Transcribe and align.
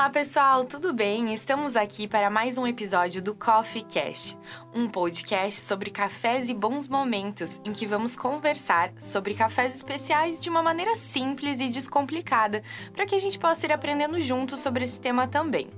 Olá, 0.00 0.08
pessoal, 0.08 0.64
tudo 0.64 0.94
bem? 0.94 1.34
Estamos 1.34 1.76
aqui 1.76 2.08
para 2.08 2.30
mais 2.30 2.56
um 2.56 2.66
episódio 2.66 3.20
do 3.20 3.34
Coffee 3.34 3.82
Cast, 3.82 4.34
um 4.74 4.88
podcast 4.88 5.60
sobre 5.60 5.90
cafés 5.90 6.48
e 6.48 6.54
bons 6.54 6.88
momentos, 6.88 7.60
em 7.66 7.72
que 7.72 7.86
vamos 7.86 8.16
conversar 8.16 8.94
sobre 8.98 9.34
cafés 9.34 9.74
especiais 9.76 10.40
de 10.40 10.48
uma 10.48 10.62
maneira 10.62 10.96
simples 10.96 11.60
e 11.60 11.68
descomplicada, 11.68 12.62
para 12.94 13.04
que 13.04 13.14
a 13.14 13.18
gente 13.18 13.38
possa 13.38 13.66
ir 13.66 13.72
aprendendo 13.72 14.18
juntos 14.22 14.60
sobre 14.60 14.84
esse 14.84 14.98
tema 14.98 15.26
também. 15.26 15.68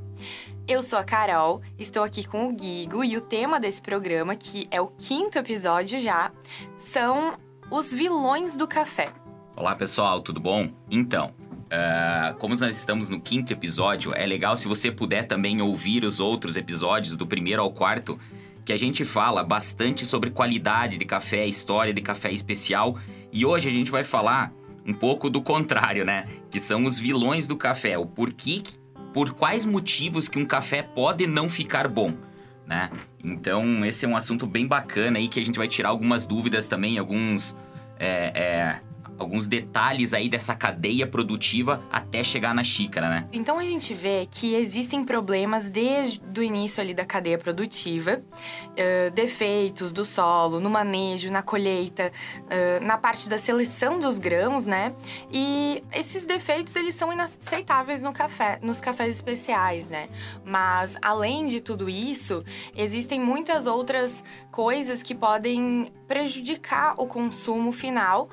Eu 0.68 0.84
sou 0.84 1.00
a 1.00 1.04
Carol, 1.04 1.61
estou 1.76 2.04
aqui 2.04 2.25
com 2.25 2.46
o 2.46 2.52
Guigo 2.52 3.02
e 3.02 3.16
o 3.16 3.20
tema 3.20 3.58
desse 3.58 3.82
programa, 3.82 4.36
que 4.36 4.68
é 4.70 4.80
o 4.80 4.86
quinto 4.86 5.36
episódio 5.36 5.98
já, 5.98 6.30
são 6.79 7.34
os 7.68 7.93
vilões 7.93 8.54
do 8.54 8.68
café. 8.68 9.12
Olá, 9.57 9.75
pessoal, 9.75 10.20
tudo 10.20 10.39
bom? 10.39 10.70
Então, 10.89 11.34
Uh, 11.72 12.35
como 12.36 12.54
nós 12.54 12.76
estamos 12.76 13.08
no 13.08 13.18
quinto 13.18 13.50
episódio, 13.50 14.13
é 14.14 14.26
legal 14.26 14.58
se 14.58 14.68
você 14.68 14.93
puder 14.93 15.26
também 15.26 15.63
ouvir 15.63 16.04
os 16.04 16.21
outros 16.21 16.54
episódios, 16.54 17.17
do 17.17 17.26
primeiro 17.26 17.63
ao 17.63 17.72
quarto, 17.72 18.18
que 18.63 18.75
a 18.75 18.76
gente 18.76 19.07
fala 19.07 19.43
bastante 19.43 20.04
sobre 20.04 20.30
qualidade 20.30 20.99
de 20.99 21.07
café, 21.07 21.46
história 21.46 21.94
de 21.94 22.03
café 22.03 22.30
especial. 22.30 22.99
E 23.32 23.46
hoje 23.46 23.68
a 23.68 23.72
gente 23.72 23.90
vai 23.90 24.04
falar 24.04 24.53
um 24.86 24.93
pouco 24.93 25.30
do 25.30 25.40
contrário, 25.40 26.04
né? 26.04 26.27
Que 26.50 26.61
são 26.61 26.85
os 26.85 26.99
vilões 26.99 27.46
do 27.46 27.57
café. 27.57 27.96
O 27.96 28.04
porquê, 28.04 28.63
por 29.14 29.32
quais 29.32 29.64
motivos 29.64 30.29
que 30.29 30.39
um 30.39 30.44
café 30.44 30.82
pode 30.82 31.27
não 31.27 31.49
ficar 31.49 31.89
bom, 31.89 32.12
né? 32.66 32.91
Então, 33.25 33.83
esse 33.83 34.05
é 34.05 34.08
um 34.08 34.14
assunto 34.14 34.47
bem 34.47 34.66
bacana 34.66 35.19
aí 35.19 35.27
que 35.27 35.41
a 35.41 35.44
gente 35.44 35.56
vai 35.56 35.69
tirar 35.69 35.89
algumas 35.89 36.27
dúvidas 36.27 36.69
também, 36.69 36.98
alguns. 36.98 37.56
É, 37.98 38.33
é, 38.34 38.80
alguns 39.22 39.47
detalhes 39.47 40.12
aí 40.12 40.28
dessa 40.28 40.55
cadeia 40.55 41.06
produtiva 41.06 41.83
até 41.91 42.22
chegar 42.22 42.55
na 42.55 42.62
xícara, 42.62 43.08
né? 43.08 43.28
Então 43.33 43.58
a 43.58 43.64
gente 43.64 43.94
vê 43.94 44.27
que 44.30 44.55
existem 44.55 45.05
problemas 45.05 45.70
desde 45.70 46.20
o 46.38 46.42
início 46.42 46.83
ali 46.83 46.92
da 46.92 47.05
cadeia 47.05 47.38
produtiva, 47.38 48.20
uh, 48.20 49.11
defeitos 49.12 49.92
do 49.92 50.05
solo, 50.05 50.61
no 50.61 50.69
manejo, 50.69 51.30
na 51.30 51.42
colheita, 51.42 52.12
uh, 52.42 52.84
na 52.84 52.98
parte 52.98 53.28
da 53.28 53.38
seleção 53.38 53.98
dos 53.98 54.19
grãos, 54.19 54.66
né? 54.66 54.94
E 55.30 55.83
esses 55.92 56.27
defeitos 56.27 56.74
eles 56.77 56.94
são 56.94 57.12
inaceitáveis 57.12 58.02
no 58.02 58.12
café, 58.12 58.58
nos 58.62 58.80
cafés 58.80 59.16
especiais, 59.16 59.89
né? 59.89 60.08
Mas 60.44 60.96
além 61.00 61.46
de 61.46 61.61
tudo 61.61 61.89
isso, 61.89 62.44
existem 62.77 63.20
muitas 63.20 63.66
outras 63.66 64.24
coisas 64.50 65.02
que 65.02 65.14
podem 65.14 65.86
prejudicar 66.06 66.94
o 66.98 67.06
consumo 67.06 67.72
final 67.72 68.28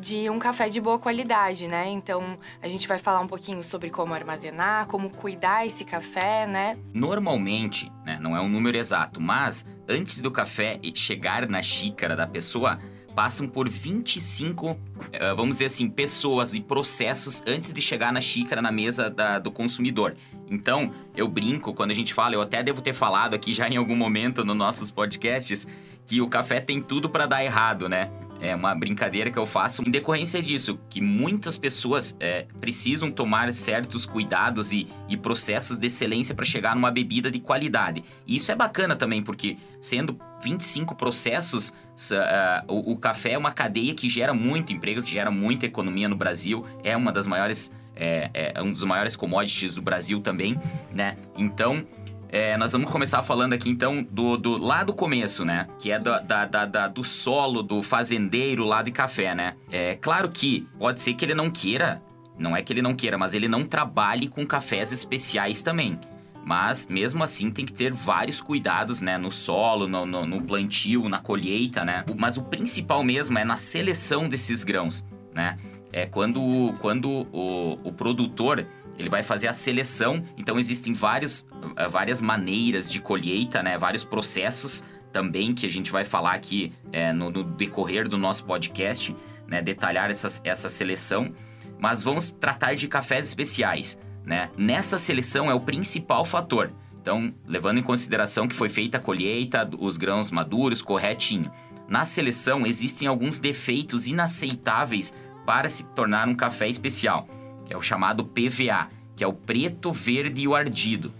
de 0.00 0.30
um 0.30 0.38
café 0.38 0.68
de 0.68 0.80
boa 0.80 0.98
qualidade, 0.98 1.66
né? 1.66 1.88
Então, 1.88 2.38
a 2.62 2.68
gente 2.68 2.86
vai 2.86 2.98
falar 2.98 3.20
um 3.20 3.26
pouquinho 3.26 3.62
sobre 3.62 3.90
como 3.90 4.14
armazenar, 4.14 4.86
como 4.86 5.10
cuidar 5.10 5.66
esse 5.66 5.84
café, 5.84 6.46
né? 6.46 6.78
Normalmente, 6.94 7.90
né, 8.04 8.18
não 8.20 8.36
é 8.36 8.40
um 8.40 8.48
número 8.48 8.76
exato, 8.76 9.20
mas 9.20 9.64
antes 9.88 10.20
do 10.20 10.30
café 10.30 10.78
chegar 10.94 11.48
na 11.48 11.62
xícara 11.62 12.14
da 12.14 12.26
pessoa, 12.26 12.78
passam 13.14 13.46
por 13.46 13.68
25, 13.68 14.78
eh, 15.12 15.34
vamos 15.34 15.56
dizer 15.56 15.66
assim, 15.66 15.88
pessoas 15.88 16.54
e 16.54 16.60
processos 16.60 17.42
antes 17.46 17.72
de 17.72 17.80
chegar 17.80 18.12
na 18.12 18.20
xícara, 18.20 18.62
na 18.62 18.72
mesa 18.72 19.10
da, 19.10 19.38
do 19.38 19.50
consumidor. 19.50 20.16
Então, 20.50 20.92
eu 21.16 21.28
brinco 21.28 21.74
quando 21.74 21.90
a 21.90 21.94
gente 21.94 22.12
fala, 22.12 22.34
eu 22.34 22.42
até 22.42 22.62
devo 22.62 22.80
ter 22.80 22.92
falado 22.92 23.34
aqui 23.34 23.52
já 23.52 23.68
em 23.68 23.76
algum 23.76 23.96
momento 23.96 24.44
nos 24.44 24.56
nossos 24.56 24.90
podcasts, 24.90 25.66
que 26.06 26.20
o 26.20 26.28
café 26.28 26.60
tem 26.60 26.80
tudo 26.80 27.08
para 27.08 27.26
dar 27.26 27.44
errado, 27.44 27.88
né? 27.88 28.10
É 28.42 28.56
uma 28.56 28.74
brincadeira 28.74 29.30
que 29.30 29.38
eu 29.38 29.46
faço 29.46 29.82
em 29.86 29.90
decorrência 29.90 30.42
disso, 30.42 30.76
que 30.90 31.00
muitas 31.00 31.56
pessoas 31.56 32.16
é, 32.18 32.44
precisam 32.60 33.08
tomar 33.08 33.54
certos 33.54 34.04
cuidados 34.04 34.72
e, 34.72 34.88
e 35.08 35.16
processos 35.16 35.78
de 35.78 35.86
excelência 35.86 36.34
para 36.34 36.44
chegar 36.44 36.74
numa 36.74 36.90
bebida 36.90 37.30
de 37.30 37.38
qualidade. 37.38 38.02
E 38.26 38.34
isso 38.34 38.50
é 38.50 38.56
bacana 38.56 38.96
também, 38.96 39.22
porque 39.22 39.56
sendo 39.80 40.18
25 40.42 40.96
processos, 40.96 41.68
uh, 41.68 42.64
o, 42.66 42.92
o 42.92 42.96
café 42.98 43.34
é 43.34 43.38
uma 43.38 43.52
cadeia 43.52 43.94
que 43.94 44.08
gera 44.08 44.34
muito 44.34 44.72
emprego, 44.72 45.02
que 45.02 45.12
gera 45.12 45.30
muita 45.30 45.66
economia 45.66 46.08
no 46.08 46.16
Brasil, 46.16 46.66
é 46.82 46.96
uma 46.96 47.12
das 47.12 47.28
maiores, 47.28 47.70
é, 47.94 48.52
é 48.56 48.60
um 48.60 48.72
dos 48.72 48.82
maiores 48.82 49.14
commodities 49.14 49.76
do 49.76 49.82
Brasil 49.82 50.20
também, 50.20 50.60
né? 50.92 51.16
Então, 51.36 51.86
é, 52.32 52.56
nós 52.56 52.72
vamos 52.72 52.90
começar 52.90 53.20
falando 53.20 53.52
aqui 53.52 53.68
então 53.68 54.02
do, 54.02 54.38
do 54.38 54.56
lá 54.56 54.82
do 54.82 54.94
começo, 54.94 55.44
né? 55.44 55.68
Que 55.78 55.92
é 55.92 55.98
da, 55.98 56.18
da, 56.18 56.46
da, 56.46 56.64
da, 56.64 56.88
do 56.88 57.04
solo 57.04 57.62
do 57.62 57.82
fazendeiro 57.82 58.64
lá 58.64 58.80
de 58.82 58.90
café, 58.90 59.34
né? 59.34 59.54
É 59.70 59.96
claro 59.96 60.30
que 60.30 60.66
pode 60.78 61.02
ser 61.02 61.12
que 61.12 61.26
ele 61.26 61.34
não 61.34 61.50
queira, 61.50 62.02
não 62.38 62.56
é 62.56 62.62
que 62.62 62.72
ele 62.72 62.80
não 62.80 62.94
queira, 62.94 63.18
mas 63.18 63.34
ele 63.34 63.48
não 63.48 63.66
trabalhe 63.66 64.28
com 64.28 64.46
cafés 64.46 64.90
especiais 64.90 65.60
também. 65.60 66.00
Mas 66.42 66.86
mesmo 66.86 67.22
assim 67.22 67.50
tem 67.50 67.66
que 67.66 67.72
ter 67.72 67.92
vários 67.92 68.40
cuidados, 68.40 69.02
né? 69.02 69.18
No 69.18 69.30
solo, 69.30 69.86
no, 69.86 70.06
no, 70.06 70.24
no 70.24 70.40
plantio, 70.40 71.10
na 71.10 71.18
colheita, 71.18 71.84
né? 71.84 72.02
Mas 72.16 72.38
o 72.38 72.42
principal 72.42 73.04
mesmo 73.04 73.38
é 73.38 73.44
na 73.44 73.58
seleção 73.58 74.26
desses 74.26 74.64
grãos, 74.64 75.04
né? 75.34 75.58
É 75.92 76.06
quando, 76.06 76.72
quando 76.80 77.10
o, 77.30 77.78
o 77.84 77.92
produtor 77.92 78.66
ele 78.98 79.08
vai 79.08 79.22
fazer 79.22 79.48
a 79.48 79.52
seleção. 79.52 80.22
Então 80.36 80.58
existem 80.58 80.92
vários, 80.92 81.46
eh, 81.76 81.88
várias 81.88 82.20
maneiras 82.20 82.90
de 82.90 83.00
colheita, 83.00 83.62
né? 83.62 83.78
Vários 83.78 84.04
processos 84.04 84.84
também 85.12 85.54
que 85.54 85.66
a 85.66 85.70
gente 85.70 85.90
vai 85.90 86.04
falar 86.04 86.32
aqui 86.32 86.72
é, 86.90 87.12
no, 87.12 87.30
no, 87.30 87.44
decorrer 87.44 88.08
do 88.08 88.16
nosso 88.16 88.44
podcast, 88.44 89.14
né? 89.46 89.60
Detalhar 89.60 90.10
essa, 90.10 90.40
essa 90.44 90.68
seleção. 90.68 91.32
Mas 91.78 92.02
vamos 92.02 92.30
tratar 92.30 92.74
de 92.74 92.86
cafés 92.86 93.26
especiais, 93.26 93.98
né? 94.24 94.50
Nessa 94.56 94.98
seleção 94.98 95.50
é 95.50 95.54
o 95.54 95.60
principal 95.60 96.24
fator. 96.24 96.72
Então, 97.00 97.34
levando 97.44 97.78
em 97.78 97.82
consideração 97.82 98.46
que 98.46 98.54
foi 98.54 98.68
feita 98.68 98.98
a 98.98 99.00
colheita, 99.00 99.68
os 99.80 99.96
grãos 99.96 100.30
maduros, 100.30 100.80
corretinho. 100.80 101.50
Na 101.88 102.04
seleção 102.04 102.64
existem 102.64 103.08
alguns 103.08 103.40
defeitos 103.40 104.06
inaceitáveis 104.06 105.12
para 105.44 105.68
se 105.68 105.82
tornar 105.86 106.28
um 106.28 106.34
café 106.34 106.68
especial 106.68 107.26
é 107.72 107.76
o 107.76 107.82
chamado 107.82 108.24
PVA, 108.24 108.88
que 109.16 109.24
é 109.24 109.26
o 109.26 109.32
preto, 109.32 109.92
verde 109.92 110.42
e 110.42 110.48
o 110.48 110.54
ardido. 110.54 111.12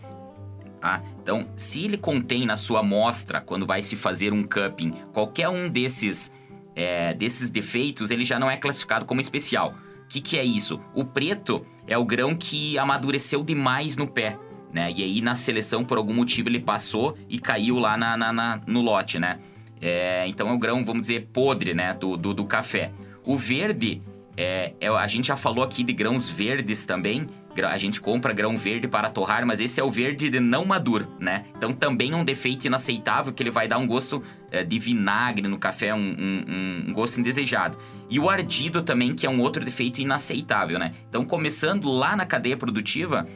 Ah, 0.80 1.00
então, 1.22 1.46
se 1.56 1.84
ele 1.84 1.96
contém 1.96 2.44
na 2.44 2.56
sua 2.56 2.80
amostra, 2.80 3.40
quando 3.40 3.64
vai 3.64 3.80
se 3.80 3.94
fazer 3.94 4.32
um 4.32 4.42
cupping, 4.42 4.92
qualquer 5.12 5.48
um 5.48 5.68
desses, 5.68 6.32
é, 6.74 7.14
desses 7.14 7.48
defeitos, 7.48 8.10
ele 8.10 8.24
já 8.24 8.38
não 8.38 8.50
é 8.50 8.56
classificado 8.56 9.04
como 9.04 9.20
especial. 9.20 9.74
O 10.04 10.08
que, 10.08 10.20
que 10.20 10.36
é 10.36 10.44
isso? 10.44 10.80
O 10.94 11.04
preto 11.04 11.64
é 11.86 11.96
o 11.96 12.04
grão 12.04 12.34
que 12.34 12.76
amadureceu 12.76 13.44
demais 13.44 13.96
no 13.96 14.06
pé, 14.06 14.36
né? 14.72 14.92
E 14.94 15.02
aí, 15.02 15.20
na 15.20 15.34
seleção, 15.34 15.84
por 15.84 15.98
algum 15.98 16.14
motivo, 16.14 16.48
ele 16.48 16.60
passou 16.60 17.16
e 17.28 17.38
caiu 17.38 17.78
lá 17.78 17.96
na, 17.96 18.16
na, 18.16 18.32
na 18.32 18.60
no 18.66 18.80
lote, 18.80 19.18
né? 19.18 19.38
É, 19.80 20.26
então, 20.26 20.48
é 20.48 20.52
o 20.52 20.58
grão, 20.58 20.84
vamos 20.84 21.02
dizer, 21.02 21.28
podre, 21.32 21.74
né? 21.74 21.94
Do, 21.94 22.16
do, 22.16 22.34
do 22.34 22.44
café. 22.44 22.90
O 23.24 23.36
verde 23.36 24.02
é, 24.36 24.72
é, 24.80 24.88
a 24.88 25.06
gente 25.06 25.28
já 25.28 25.36
falou 25.36 25.62
aqui 25.62 25.82
de 25.82 25.92
grãos 25.92 26.28
verdes 26.28 26.84
também. 26.84 27.26
A 27.68 27.76
gente 27.76 28.00
compra 28.00 28.32
grão 28.32 28.56
verde 28.56 28.88
para 28.88 29.10
torrar, 29.10 29.44
mas 29.44 29.60
esse 29.60 29.78
é 29.78 29.84
o 29.84 29.90
verde 29.90 30.30
de 30.30 30.40
não 30.40 30.64
maduro, 30.64 31.06
né? 31.20 31.44
Então 31.54 31.70
também 31.70 32.12
é 32.12 32.16
um 32.16 32.24
defeito 32.24 32.66
inaceitável 32.66 33.30
que 33.30 33.42
ele 33.42 33.50
vai 33.50 33.68
dar 33.68 33.76
um 33.76 33.86
gosto 33.86 34.22
é, 34.50 34.64
de 34.64 34.78
vinagre 34.78 35.46
no 35.46 35.58
café, 35.58 35.92
um, 35.92 35.98
um, 35.98 36.88
um, 36.88 36.92
gosto 36.94 37.20
indesejado. 37.20 37.76
E 38.08 38.18
o 38.18 38.30
ardido 38.30 38.80
também, 38.80 39.14
que 39.14 39.26
é 39.26 39.30
um 39.30 39.38
outro 39.38 39.62
defeito 39.62 40.00
inaceitável, 40.00 40.78
né? 40.78 40.94
Então 41.10 41.26
começando 41.26 41.90
lá 41.90 42.16
na 42.16 42.24
cadeia 42.24 42.56
produtiva, 42.56 43.26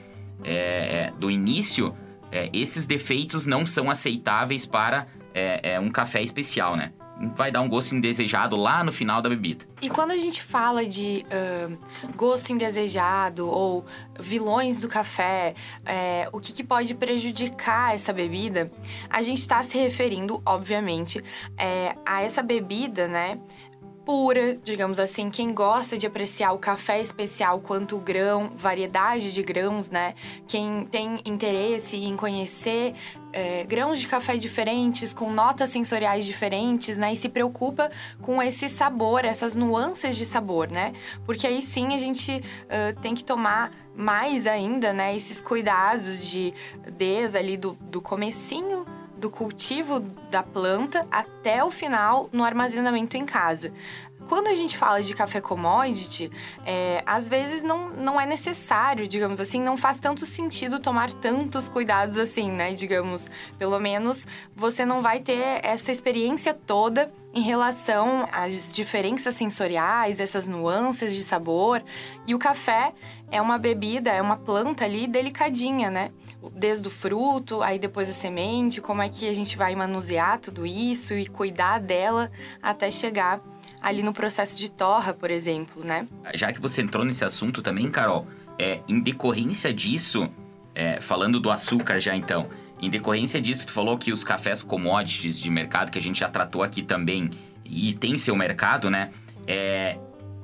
é, 0.43 0.55
é 0.55 1.13
do 1.19 1.31
início, 1.31 1.95
é, 2.33 2.49
esses 2.55 2.87
defeitos 2.87 3.45
não 3.45 3.67
são 3.67 3.91
aceitáveis 3.91 4.65
para 4.65 5.07
é, 5.35 5.79
um 5.79 5.91
café 5.91 6.23
especial, 6.23 6.75
né? 6.75 6.93
Vai 7.35 7.51
dar 7.51 7.61
um 7.63 7.69
gosto 7.69 7.95
indesejado 7.95 8.57
lá 8.57 8.85
no 8.85 8.93
final 8.93 9.23
da 9.23 9.29
bebida. 9.29 9.65
E 9.81 9.89
quando 9.89 10.11
a 10.11 10.17
gente 10.17 10.43
fala 10.43 10.85
de 10.85 11.25
uh, 11.27 11.79
gosto 12.15 12.53
indesejado 12.53 13.49
ou 13.49 13.85
vilões 14.19 14.81
do 14.81 14.89
café, 14.89 15.55
é, 15.85 16.29
o 16.33 16.41
que, 16.41 16.53
que, 16.53 16.65
pode 16.65 16.95
prejudicar 16.95 17.95
essa 17.95 18.13
bebida, 18.13 18.71
a 19.09 19.23
gente 19.23 19.39
está 19.39 19.63
se 19.63 19.79
referindo, 19.79 20.43
obviamente, 20.45 21.23
é, 21.57 21.95
a 22.05 22.23
essa 22.23 22.43
bebida, 22.43 23.09
né? 23.09 23.39
Pura, 24.07 24.57
digamos 24.63 25.01
assim, 25.01 25.29
quem 25.29 25.53
gosta 25.53 25.99
de 25.99 26.07
apreciar 26.07 26.53
o 26.53 26.59
café 26.59 27.01
especial 27.01 27.61
quanto 27.61 27.99
grão, 27.99 28.53
variedade 28.57 29.35
de 29.35 29.43
grãos, 29.43 29.91
né? 29.91 30.15
Quem 30.47 30.87
tem 30.87 31.19
interesse 31.27 31.97
em 31.97 32.17
conhecer 32.17 32.95
é, 33.33 33.65
grãos 33.65 33.99
de 33.99 34.07
café 34.07 34.37
diferentes, 34.37 35.13
com 35.13 35.33
notas 35.33 35.71
sensoriais 35.71 36.25
diferentes, 36.25 36.97
né? 36.97 37.13
E 37.13 37.17
se 37.17 37.29
preocupa 37.29 37.91
com 38.23 38.41
esse 38.41 38.69
sabor, 38.69 39.25
essas 39.25 39.57
nuances 39.57 40.17
de 40.17 40.25
sabor, 40.25 40.71
né? 40.71 40.93
Porque 41.25 41.45
aí 41.45 41.61
sim 41.61 41.93
a 41.93 41.99
gente 41.99 42.31
uh, 42.31 43.01
tem 43.03 43.13
que 43.13 43.25
tomar 43.25 43.73
mais 43.97 44.47
ainda, 44.47 44.93
né? 44.93 45.17
Esses 45.17 45.41
cuidados 45.41 46.31
de 46.31 46.55
desde 46.97 47.37
ali 47.37 47.57
do, 47.57 47.77
do 47.91 48.01
comecinho 48.01 48.87
do 49.17 49.31
cultivo 49.31 50.01
da 50.31 50.43
planta 50.43 51.07
até 51.11 51.65
o 51.65 51.71
final 51.71 52.29
no 52.33 52.45
armazenamento 52.45 53.17
em 53.17 53.25
casa. 53.25 53.73
quando 54.29 54.49
a 54.49 54.55
gente 54.57 54.77
fala 54.77 55.03
de 55.03 55.15
café 55.15 55.41
commodity, 55.41 56.31
é, 56.65 57.01
às 57.07 57.29
vezes 57.29 57.63
não, 57.63 57.91
não 57.91 58.21
é 58.21 58.27
necessário, 58.27 59.07
digamos 59.07 59.41
assim, 59.41 59.61
não 59.61 59.77
faz 59.77 60.01
tanto 60.01 60.27
sentido 60.27 60.81
tomar 60.81 61.13
tantos 61.13 61.69
cuidados 61.69 62.19
assim, 62.19 62.51
né? 62.51 62.75
Digamos, 62.75 63.31
pelo 63.57 63.79
menos 63.79 64.27
você 64.55 64.85
não 64.85 65.01
vai 65.01 65.21
ter 65.21 65.61
essa 65.63 65.93
experiência 65.93 66.53
toda 66.53 67.13
em 67.37 67.43
relação 67.43 68.27
às 68.33 68.73
diferenças 68.73 69.35
sensoriais, 69.35 70.21
essas 70.21 70.49
nuances 70.49 71.15
de 71.15 71.23
sabor. 71.23 71.85
E 72.27 72.35
o 72.35 72.39
café 72.39 72.95
é 73.31 73.43
uma 73.43 73.59
bebida, 73.59 74.11
é 74.11 74.23
uma 74.23 74.39
planta 74.39 74.87
ali 74.87 75.07
delicadinha, 75.07 75.91
né? 75.91 76.13
Desde 76.55 76.89
o 76.89 76.91
fruto, 76.91 77.61
aí 77.61 77.79
depois 77.79 78.09
a 78.09 78.15
semente, 78.15 78.81
como 78.81 79.03
é 79.03 79.11
que 79.11 79.29
a 79.29 79.35
gente 79.35 79.55
vai 79.55 79.75
manusear 79.75 80.39
tudo 80.39 80.65
isso 80.65 81.13
e 81.13 81.27
cuidar 81.27 81.79
dela 81.79 82.31
até 82.63 82.91
chegar 82.91 83.39
ali 83.83 84.03
no 84.03 84.15
processo 84.15 84.57
de 84.57 84.71
torra, 84.71 85.13
por 85.13 85.31
exemplo, 85.31 85.85
né? 85.85 86.09
Já 86.33 86.51
que 86.55 86.61
você 86.61 86.81
entrou 86.81 87.05
nesse 87.05 87.23
assunto 87.23 87.61
também, 87.61 87.91
Carol, 87.91 88.27
é, 88.59 88.81
em 88.89 88.99
decorrência 88.99 89.75
disso, 89.75 90.27
é, 90.75 91.03
falando 91.03 91.39
do 91.39 91.51
açúcar 91.51 92.01
já 92.01 92.17
então, 92.17 92.49
em 92.81 92.91
decorrência 92.91 93.41
disso, 93.41 93.67
tu 93.67 93.73
falou 93.73 93.97
que 93.97 94.13
os 94.13 94.23
cafés 94.23 94.63
commodities 94.63 95.41
de 95.41 95.51
mercado, 95.51 95.91
que 95.91 95.99
a 95.99 96.03
gente 96.03 96.21
já 96.21 96.29
tratou 96.29 96.63
aqui 96.63 96.83
também, 96.83 97.31
e 97.65 97.95
tem 97.95 98.19
seu 98.19 98.37
mercado, 98.37 98.91
né? 98.91 99.11
É, 99.47 99.99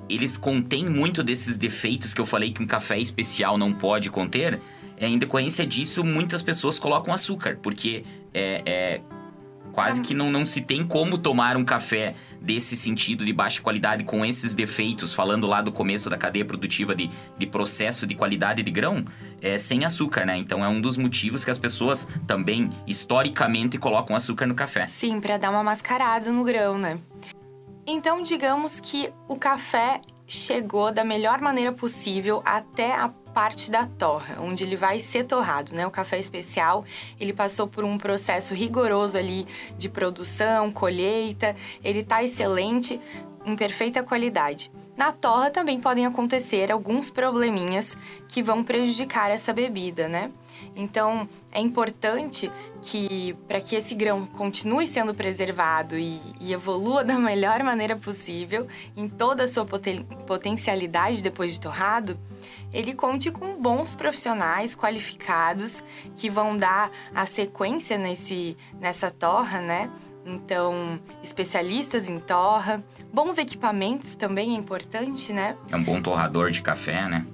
eles 0.09 0.37
contêm 0.37 0.87
muito 0.89 1.23
desses 1.23 1.57
defeitos 1.57 2.13
que 2.15 2.21
eu 2.21 2.27
falei 2.27 2.53
que 2.53 2.63
um 2.63 2.67
café 2.67 2.99
especial 2.99 3.57
não 3.57 3.73
pode 3.73 4.11
conter. 4.11 4.61
É, 4.97 5.09
em 5.09 5.19
decorrência 5.19 5.67
disso, 5.67 6.03
muitas 6.05 6.43
pessoas 6.43 6.79
colocam 6.79 7.13
açúcar, 7.13 7.59
porque 7.63 8.05
é, 8.33 8.63
é 8.65 9.01
quase 9.73 10.01
que 10.03 10.15
não, 10.15 10.31
não 10.31 10.47
se 10.47 10.61
tem 10.61 10.87
como 10.87 11.19
tomar 11.19 11.57
um 11.57 11.65
café 11.65 12.15
desse 12.41 12.77
sentido 12.77 13.25
de 13.25 13.33
baixa 13.33 13.63
qualidade 13.63 14.05
com 14.05 14.25
esses 14.25 14.55
defeitos, 14.55 15.13
falando 15.13 15.47
lá 15.47 15.63
do 15.63 15.73
começo 15.73 16.11
da 16.11 16.19
cadeia 16.19 16.45
produtiva 16.45 16.95
de, 16.95 17.11
de 17.39 17.47
processo 17.47 18.07
de 18.07 18.15
qualidade 18.15 18.63
de 18.63 18.71
grão, 18.71 19.05
é, 19.41 19.57
sem 19.57 19.85
açúcar, 19.85 20.27
né? 20.27 20.37
Então 20.37 20.65
é 20.65 20.69
um 20.69 20.81
dos 20.81 20.97
motivos 20.97 21.45
que 21.45 21.51
as 21.51 21.59
pessoas 21.59 22.07
também, 22.27 22.71
historicamente, 22.87 23.79
colocam 23.79 24.15
açúcar 24.15 24.47
no 24.47 24.55
café. 24.55 24.87
Sim, 24.87 25.21
para 25.21 25.39
dar 25.39 25.51
uma 25.51 25.63
mascarada 25.63 26.31
no 26.31 26.45
grão, 26.45 26.79
né? 26.79 26.99
Então, 27.87 28.23
digamos 28.23 28.79
que 28.81 29.13
o 29.29 29.37
café 29.37 30.01
chegou 30.27 30.93
da 30.93 31.05
melhor 31.05 31.41
maneira 31.41 31.73
possível 31.73 32.43
até 32.45 32.95
a 32.95 33.09
parte 33.33 33.71
da 33.71 33.87
torra, 33.87 34.37
onde 34.41 34.65
ele 34.65 34.77
vai 34.77 35.01
ser 35.01 35.25
torrado, 35.25 35.75
né? 35.75 35.87
O 35.87 35.91
café 35.91 36.19
especial, 36.19 36.85
ele 37.19 37.33
passou 37.33 37.67
por 37.67 37.85
um 37.85 37.97
processo 37.97 38.55
rigoroso 38.55 39.17
ali 39.17 39.47
de 39.79 39.89
produção, 39.89 40.71
colheita, 40.71 41.57
ele 41.83 42.03
tá 42.03 42.23
excelente, 42.23 43.01
em 43.45 43.57
perfeita 43.57 44.03
qualidade. 44.03 44.71
Na 44.97 45.11
torra 45.11 45.51
também 45.51 45.81
podem 45.81 46.05
acontecer 46.05 46.71
alguns 46.71 47.11
probleminhas 47.11 47.97
que 48.29 48.43
vão 48.43 48.63
prejudicar 48.63 49.31
essa 49.31 49.53
bebida, 49.53 50.07
né? 50.07 50.31
Então, 50.77 51.29
é 51.51 51.61
importante 51.61 52.53
que, 52.83 53.35
para 53.49 53.61
que 53.61 53.75
esse 53.75 53.95
grão 53.95 54.27
continue 54.27 54.87
sendo 54.87 55.15
preservado 55.15 55.99
e, 55.99 56.21
e, 56.39 56.53
evolua 56.53 57.03
da 57.05 57.19
melhor 57.19 57.63
maneira 57.63 57.97
possível, 57.97 58.67
em 58.97 59.09
toda 59.09 59.45
a 59.45 59.49
sua 59.49 59.65
poten 59.65 60.05
potencialidade 60.27 61.23
depois 61.23 61.55
de 61.55 61.61
torrado, 61.61 62.19
ele 62.73 62.95
conte 62.95 63.31
com 63.31 63.61
bons 63.61 63.95
profissionais 63.95 64.75
qualificados 64.75 65.83
que 66.17 66.31
vão 66.31 66.57
dar 66.57 66.91
a 67.15 67.27
sequência 67.27 67.99
nesse, 67.99 68.57
nessa 68.79 69.11
torra, 69.11 69.61
né? 69.61 69.91
Então, 70.25 71.01
especialistas 71.23 72.09
em 72.09 72.19
torra, 72.19 72.83
bons 73.13 73.39
equipamentos 73.39 74.15
também 74.15 74.55
é 74.55 74.59
importante, 74.59 75.33
né? 75.33 75.57
É 75.69 75.77
um 75.77 75.83
bom 75.83 76.01
torrador 76.01 76.51
de 76.51 76.63
café, 76.63 77.09
né? 77.09 77.27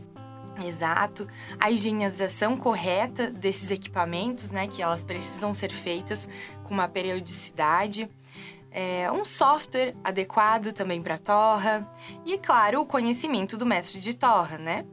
Exato. 0.64 1.29
A 1.61 1.70
higienização 1.70 2.56
correta 2.56 3.31
desses 3.31 3.70
equipamentos, 3.70 4.50
né? 4.50 4.67
Que 4.67 4.82
elas 4.82 5.05
precisam 5.05 5.55
ser 5.55 5.70
feitas 5.70 6.29
com 6.64 6.75
uma 6.75 6.88
periodicidade. 6.88 8.08
É, 8.70 9.11
um 9.11 9.25
software 9.25 9.94
adequado 10.02 10.73
também 10.73 11.02
para 11.02 11.19
torra. 11.19 11.88
E, 12.25 12.37
claro, 12.38 12.81
o 12.81 12.87
conhecimento 12.87 13.56
do 13.56 13.67
mestre 13.67 14.00
de 14.00 14.14
torra, 14.14 14.58
né? 14.58 14.85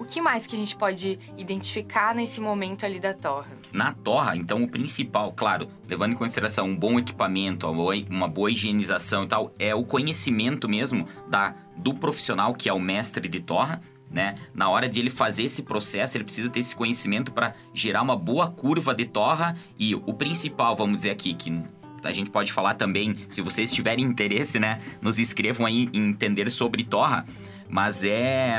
O 0.00 0.04
que 0.06 0.18
mais 0.18 0.46
que 0.46 0.56
a 0.56 0.58
gente 0.58 0.74
pode 0.74 1.18
identificar 1.36 2.14
nesse 2.14 2.40
momento 2.40 2.86
ali 2.86 2.98
da 2.98 3.12
torra? 3.12 3.52
Na 3.70 3.92
torra, 3.92 4.34
então, 4.34 4.62
o 4.62 4.66
principal, 4.66 5.30
claro, 5.34 5.68
levando 5.86 6.12
em 6.12 6.16
consideração 6.16 6.68
um 6.68 6.74
bom 6.74 6.98
equipamento, 6.98 7.68
uma 7.68 8.26
boa 8.26 8.50
higienização 8.50 9.24
e 9.24 9.28
tal, 9.28 9.54
é 9.58 9.74
o 9.74 9.84
conhecimento 9.84 10.66
mesmo 10.66 11.06
da, 11.28 11.54
do 11.76 11.92
profissional 11.92 12.54
que 12.54 12.66
é 12.66 12.72
o 12.72 12.80
mestre 12.80 13.28
de 13.28 13.40
torra, 13.40 13.82
né? 14.10 14.36
Na 14.54 14.70
hora 14.70 14.88
de 14.88 14.98
ele 14.98 15.10
fazer 15.10 15.42
esse 15.42 15.62
processo, 15.62 16.16
ele 16.16 16.24
precisa 16.24 16.48
ter 16.48 16.60
esse 16.60 16.74
conhecimento 16.74 17.30
para 17.30 17.52
gerar 17.74 18.00
uma 18.00 18.16
boa 18.16 18.50
curva 18.50 18.94
de 18.94 19.04
torra 19.04 19.54
e 19.78 19.94
o 19.94 20.14
principal, 20.14 20.74
vamos 20.74 20.96
dizer 20.96 21.10
aqui, 21.10 21.34
que 21.34 21.62
a 22.02 22.10
gente 22.10 22.30
pode 22.30 22.54
falar 22.54 22.72
também, 22.72 23.14
se 23.28 23.42
vocês 23.42 23.70
tiverem 23.70 24.06
interesse, 24.06 24.58
né, 24.58 24.80
nos 25.02 25.18
escrevam 25.18 25.66
aí 25.66 25.90
em 25.92 26.08
entender 26.08 26.48
sobre 26.48 26.84
torra, 26.84 27.26
mas 27.68 28.02
é 28.02 28.58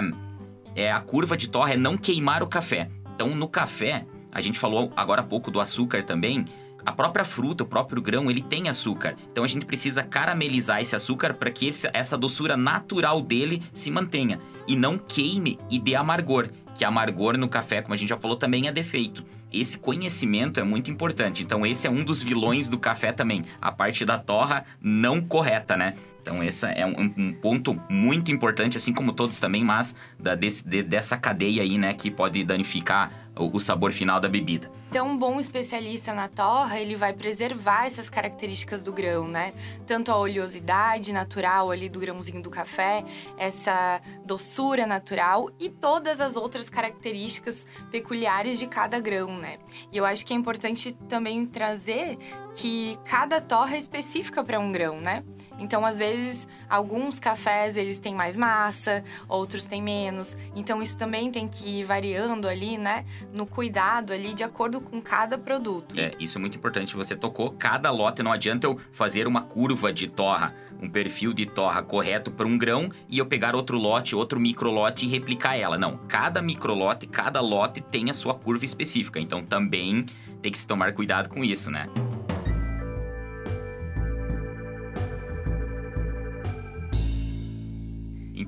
é 0.76 0.92
a 0.92 1.00
curva 1.00 1.36
de 1.36 1.48
torra 1.48 1.74
é 1.74 1.78
não 1.78 1.98
queimar 1.98 2.42
o 2.44 2.48
café. 2.48 2.90
Então, 3.14 3.36
no 3.36 3.48
café, 3.48 4.06
a 4.32 4.40
gente 4.40 4.58
falou 4.58 4.92
agora 4.96 5.22
há 5.22 5.24
pouco 5.24 5.52
do 5.52 5.60
açúcar 5.60 6.04
também. 6.04 6.46
A 6.86 6.92
própria 6.92 7.24
fruta, 7.24 7.64
o 7.64 7.68
próprio 7.68 8.02
grão, 8.02 8.30
ele 8.32 8.42
tem 8.42 8.68
açúcar. 8.68 9.16
Então 9.32 9.44
a 9.44 9.48
gente 9.48 9.66
precisa 9.66 10.02
caramelizar 10.02 10.82
esse 10.82 10.96
açúcar 10.96 11.34
para 11.34 11.52
que 11.52 11.68
esse, 11.68 11.88
essa 11.94 12.18
doçura 12.18 12.58
natural 12.58 13.22
dele 13.22 13.62
se 13.74 13.92
mantenha 13.92 14.40
e 14.68 14.76
não 14.76 14.98
queime 14.98 15.60
e 15.70 15.78
dê 15.78 15.96
amargor. 15.96 16.50
Que 16.74 16.84
amargor 16.84 17.38
no 17.38 17.48
café, 17.48 17.82
como 17.82 17.94
a 17.94 17.98
gente 17.98 18.10
já 18.10 18.18
falou, 18.18 18.36
também 18.36 18.68
é 18.68 18.72
defeito. 18.72 19.24
Esse 19.54 19.78
conhecimento 19.78 20.60
é 20.60 20.64
muito 20.64 20.90
importante. 20.90 21.44
Então 21.44 21.66
esse 21.66 21.86
é 21.86 21.90
um 21.90 22.04
dos 22.04 22.24
vilões 22.24 22.68
do 22.68 22.80
café 22.80 23.12
também, 23.12 23.44
a 23.62 23.72
parte 23.72 24.04
da 24.06 24.18
torra 24.18 24.64
não 24.82 25.22
correta, 25.22 25.78
né? 25.78 25.94
Então, 26.22 26.44
esse 26.44 26.66
é 26.68 26.86
um, 26.86 27.14
um, 27.18 27.34
ponto 27.34 27.80
muito 27.90 28.32
importante, 28.32 28.78
assim 28.78 28.94
como 28.94 29.12
todos 29.12 29.40
também, 29.40 29.64
mas 29.64 29.96
da, 30.20 30.36
desse, 30.36 30.68
de, 30.68 30.84
dessa 30.84 31.18
cadeia 31.18 31.64
aí, 31.64 31.78
né, 31.78 31.94
que 31.94 32.12
pode 32.12 32.44
danificar 32.44 33.12
o, 33.36 33.58
o 33.58 33.60
sabor 33.60 33.92
final 33.92 34.20
da 34.20 34.30
bebida. 34.30 34.70
Então, 34.90 35.08
um 35.08 35.18
bom 35.18 35.40
especialista 35.40 36.14
na 36.14 36.28
torra, 36.28 36.80
ele 36.80 36.96
vai 36.96 37.14
preservar 37.14 37.86
essas 37.86 38.10
características 38.10 38.84
do 38.84 38.92
grão, 38.92 39.26
né? 39.26 39.54
Tanto 39.88 40.12
a 40.12 40.18
oleosidade 40.18 41.14
natural 41.14 41.72
ali 41.72 41.88
do 41.88 41.98
grãozinho 41.98 42.42
do 42.42 42.50
café, 42.50 43.04
essa 43.38 44.02
doçura 44.26 44.86
natural 44.86 45.50
e 45.58 45.70
todas 45.70 46.20
as 46.20 46.36
outras 46.36 46.70
características 46.70 47.66
peculiares 47.90 48.60
de 48.60 48.68
cada 48.68 49.00
grão, 49.00 49.38
né? 49.38 49.60
E 49.94 49.98
eu 49.98 50.06
acho 50.06 50.26
que 50.26 50.34
é 50.34 50.36
importante 50.36 50.92
também 51.08 51.46
trazer 51.46 52.18
que 52.54 53.00
cada 53.06 53.40
torra 53.40 53.76
é 53.76 53.80
específica 53.80 54.44
para 54.44 54.60
um 54.60 54.74
grão, 54.74 55.00
né? 55.00 55.24
Então, 55.60 55.86
às 55.86 55.98
vezes, 55.98 56.48
alguns 56.70 57.20
cafés 57.20 57.78
eles 57.78 58.00
têm 58.00 58.16
mais 58.16 58.36
massa, 58.36 59.04
outros 59.28 59.66
têm 59.66 59.82
menos. 59.82 60.36
Então, 60.56 60.82
isso 60.82 60.98
também 60.98 61.32
tem 61.32 61.48
que 61.48 61.80
ir 61.80 61.84
variando 61.84 62.48
ali, 62.48 62.78
né? 62.78 63.06
No 63.32 63.46
cuidado 63.46 64.12
ali, 64.12 64.34
de 64.34 64.44
acordo 64.44 64.82
com 64.82 65.02
cada 65.02 65.38
produto. 65.38 66.00
É, 66.00 66.12
isso 66.20 66.38
é 66.38 66.42
muito 66.42 66.58
importante. 66.58 66.96
Você 66.96 67.16
tocou 67.16 67.52
cada 67.52 67.92
lote, 67.92 68.24
não 68.24 68.32
adianta 68.32 68.66
eu 68.66 68.80
fazer 68.92 69.28
uma 69.28 69.42
curva 69.42 69.94
de 69.94 70.08
torra, 70.08 70.54
um 70.82 70.90
perfil 70.90 71.32
de 71.34 71.46
torra 71.46 71.84
correto 71.84 72.32
para 72.32 72.48
um 72.48 72.58
grão 72.58 72.90
e 73.08 73.20
eu 73.20 73.26
pegar 73.26 73.56
outro 73.56 73.78
lote, 73.78 74.16
outro 74.16 74.40
microlote 74.40 75.06
e 75.06 75.10
replicar 75.10 75.56
ela. 75.56 75.78
Não, 75.78 75.98
cada 76.08 76.42
microlote, 76.42 77.06
cada 77.06 77.40
lote 77.40 77.82
tem 77.82 78.10
a 78.10 78.14
sua 78.14 78.34
curva 78.34 78.66
específica. 78.66 79.20
Então, 79.20 79.44
também 79.44 80.06
tem 80.42 80.52
que 80.52 80.58
se 80.58 80.66
tomar 80.66 80.94
cuidado 80.94 81.30
com 81.30 81.44
isso, 81.44 81.70
né? 81.70 81.88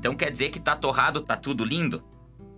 Então 0.04 0.14
quer 0.14 0.30
dizer 0.30 0.50
que 0.50 0.60
tá 0.60 0.76
torrado, 0.76 1.22
tá 1.22 1.38
tudo 1.38 1.64
lindo? 1.64 2.04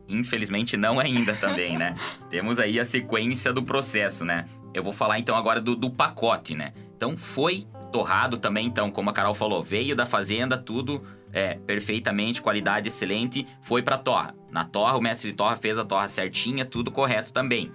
Infelizmente 0.10 0.76
não 0.76 1.00
ainda 1.00 1.36
também, 1.36 1.78
né? 1.78 1.96
Temos 2.28 2.58
aí 2.58 2.80
a 2.80 2.84
sequência 2.84 3.54
do 3.54 3.62
processo, 3.62 4.26
né? 4.26 4.46
Eu 4.74 4.82
vou 4.82 4.92
falar 4.92 5.20
então 5.20 5.36
agora 5.36 5.62
do, 5.62 5.76
do 5.76 5.92
pacote, 5.92 6.56
né? 6.56 6.74
Então 6.98 7.16
foi 7.16 7.68
torrado 7.92 8.40
também, 8.40 8.66
então, 8.66 8.90
como 8.90 9.12
a 9.12 9.14
Carol 9.14 9.36
falou, 9.36 9.62
veio 9.62 9.96
da 9.96 10.08
fazenda, 10.08 10.58
tudo 10.58 11.04
é, 11.32 11.54
perfeitamente, 11.54 12.42
qualidade 12.42 12.88
excelente, 12.88 13.46
foi 13.62 13.84
para 13.84 14.00
torra. 14.00 14.34
Na 14.50 14.66
torra, 14.66 14.98
o 14.98 15.02
mestre 15.02 15.30
de 15.30 15.38
torra 15.38 15.56
fez 15.56 15.78
a 15.78 15.86
torra 15.86 16.08
certinha, 16.08 16.66
tudo 16.66 16.90
correto 16.90 17.32
também. 17.32 17.72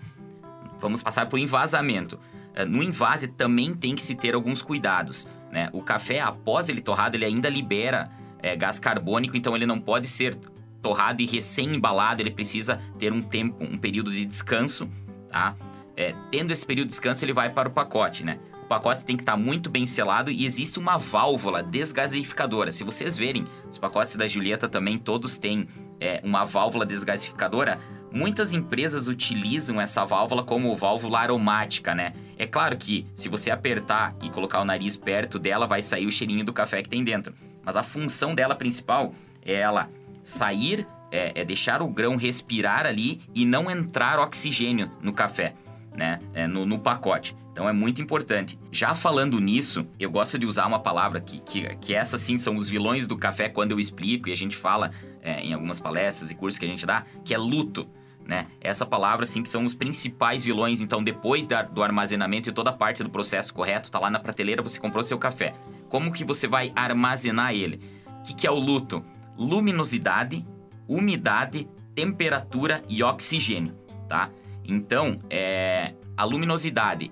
Vamos 0.80 1.00
passar 1.00 1.26
para 1.26 1.36
o 1.36 1.38
envasamento. 1.38 2.18
É, 2.54 2.64
no 2.64 2.82
invase 2.82 3.28
também 3.28 3.72
tem 3.72 3.94
que 3.94 4.02
se 4.02 4.16
ter 4.16 4.34
alguns 4.34 4.62
cuidados. 4.62 5.28
Né? 5.48 5.70
O 5.72 5.80
café, 5.80 6.18
após 6.18 6.68
ele 6.68 6.80
torrado, 6.80 7.16
ele 7.16 7.24
ainda 7.24 7.48
libera 7.48 8.10
é, 8.42 8.56
gás 8.56 8.78
carbônico, 8.78 9.36
então 9.36 9.54
ele 9.54 9.66
não 9.66 9.80
pode 9.80 10.06
ser 10.06 10.36
torrado 10.82 11.22
e 11.22 11.26
recém-embalado, 11.26 12.22
ele 12.22 12.30
precisa 12.30 12.80
ter 12.98 13.12
um 13.12 13.22
tempo, 13.22 13.62
um 13.62 13.78
período 13.78 14.10
de 14.10 14.24
descanso, 14.24 14.88
tá? 15.30 15.54
É, 15.96 16.14
tendo 16.30 16.50
esse 16.50 16.64
período 16.64 16.88
de 16.88 16.92
descanso, 16.92 17.24
ele 17.24 17.32
vai 17.32 17.50
para 17.50 17.68
o 17.68 17.72
pacote, 17.72 18.24
né? 18.24 18.38
O 18.62 18.66
pacote 18.66 19.04
tem 19.04 19.16
que 19.16 19.22
estar 19.22 19.32
tá 19.32 19.38
muito 19.38 19.68
bem 19.68 19.84
selado 19.84 20.30
e 20.30 20.46
existe 20.46 20.78
uma 20.78 20.96
válvula 20.96 21.62
desgasificadora. 21.62 22.70
Se 22.70 22.84
vocês 22.84 23.16
verem, 23.16 23.44
os 23.70 23.78
pacotes 23.78 24.16
da 24.16 24.26
Julieta 24.26 24.68
também 24.68 24.96
todos 24.96 25.36
têm 25.36 25.66
é, 26.00 26.20
uma 26.24 26.44
válvula 26.44 26.86
desgasificadora. 26.86 27.78
Muitas 28.12 28.52
empresas 28.52 29.08
utilizam 29.08 29.80
essa 29.80 30.04
válvula 30.04 30.42
como 30.42 30.74
válvula 30.74 31.18
aromática, 31.18 31.94
né? 31.94 32.12
É 32.38 32.46
claro 32.46 32.76
que 32.76 33.06
se 33.14 33.28
você 33.28 33.50
apertar 33.50 34.14
e 34.22 34.30
colocar 34.30 34.60
o 34.60 34.64
nariz 34.64 34.96
perto 34.96 35.38
dela, 35.38 35.66
vai 35.66 35.82
sair 35.82 36.06
o 36.06 36.10
cheirinho 36.10 36.44
do 36.44 36.52
café 36.52 36.82
que 36.82 36.88
tem 36.88 37.04
dentro. 37.04 37.34
Mas 37.64 37.76
a 37.76 37.82
função 37.82 38.34
dela 38.34 38.54
principal 38.54 39.14
é 39.44 39.54
ela 39.54 39.88
sair, 40.22 40.86
é, 41.10 41.40
é 41.40 41.44
deixar 41.44 41.82
o 41.82 41.88
grão 41.88 42.16
respirar 42.16 42.86
ali 42.86 43.20
e 43.34 43.44
não 43.44 43.70
entrar 43.70 44.18
oxigênio 44.18 44.90
no 45.02 45.12
café, 45.12 45.54
né? 45.94 46.20
É, 46.34 46.46
no, 46.46 46.64
no 46.64 46.78
pacote. 46.78 47.36
Então 47.52 47.68
é 47.68 47.72
muito 47.72 48.00
importante. 48.00 48.58
Já 48.70 48.94
falando 48.94 49.40
nisso, 49.40 49.86
eu 49.98 50.10
gosto 50.10 50.38
de 50.38 50.46
usar 50.46 50.66
uma 50.66 50.78
palavra 50.78 51.20
que, 51.20 51.40
que, 51.40 51.76
que 51.76 51.94
essas 51.94 52.20
sim 52.20 52.36
são 52.36 52.56
os 52.56 52.68
vilões 52.68 53.06
do 53.06 53.16
café 53.16 53.48
quando 53.48 53.72
eu 53.72 53.80
explico 53.80 54.28
e 54.28 54.32
a 54.32 54.36
gente 54.36 54.56
fala 54.56 54.90
é, 55.20 55.40
em 55.40 55.52
algumas 55.52 55.80
palestras 55.80 56.30
e 56.30 56.34
cursos 56.34 56.58
que 56.58 56.64
a 56.64 56.68
gente 56.68 56.86
dá, 56.86 57.04
que 57.24 57.34
é 57.34 57.38
luto 57.38 57.88
né? 58.30 58.46
Essa 58.60 58.86
palavra, 58.86 59.24
assim, 59.24 59.42
que 59.42 59.48
são 59.48 59.64
os 59.64 59.74
principais 59.74 60.44
vilões. 60.44 60.80
Então, 60.80 61.02
depois 61.02 61.48
da, 61.48 61.62
do 61.62 61.82
armazenamento 61.82 62.48
e 62.48 62.52
toda 62.52 62.70
a 62.70 62.72
parte 62.72 63.02
do 63.02 63.10
processo 63.10 63.52
correto, 63.52 63.90
tá 63.90 63.98
lá 63.98 64.08
na 64.08 64.20
prateleira, 64.20 64.62
você 64.62 64.78
comprou 64.78 65.02
seu 65.02 65.18
café. 65.18 65.52
Como 65.90 66.10
que 66.12 66.24
você 66.24 66.46
vai 66.46 66.72
armazenar 66.74 67.52
ele? 67.52 67.78
O 68.06 68.22
que, 68.22 68.34
que 68.34 68.46
é 68.46 68.50
o 68.50 68.58
luto? 68.58 69.04
Luminosidade, 69.36 70.46
umidade, 70.88 71.68
temperatura 71.94 72.82
e 72.88 73.02
oxigênio, 73.02 73.74
tá? 74.08 74.30
Então, 74.64 75.18
é, 75.28 75.92
a 76.16 76.24
luminosidade, 76.24 77.10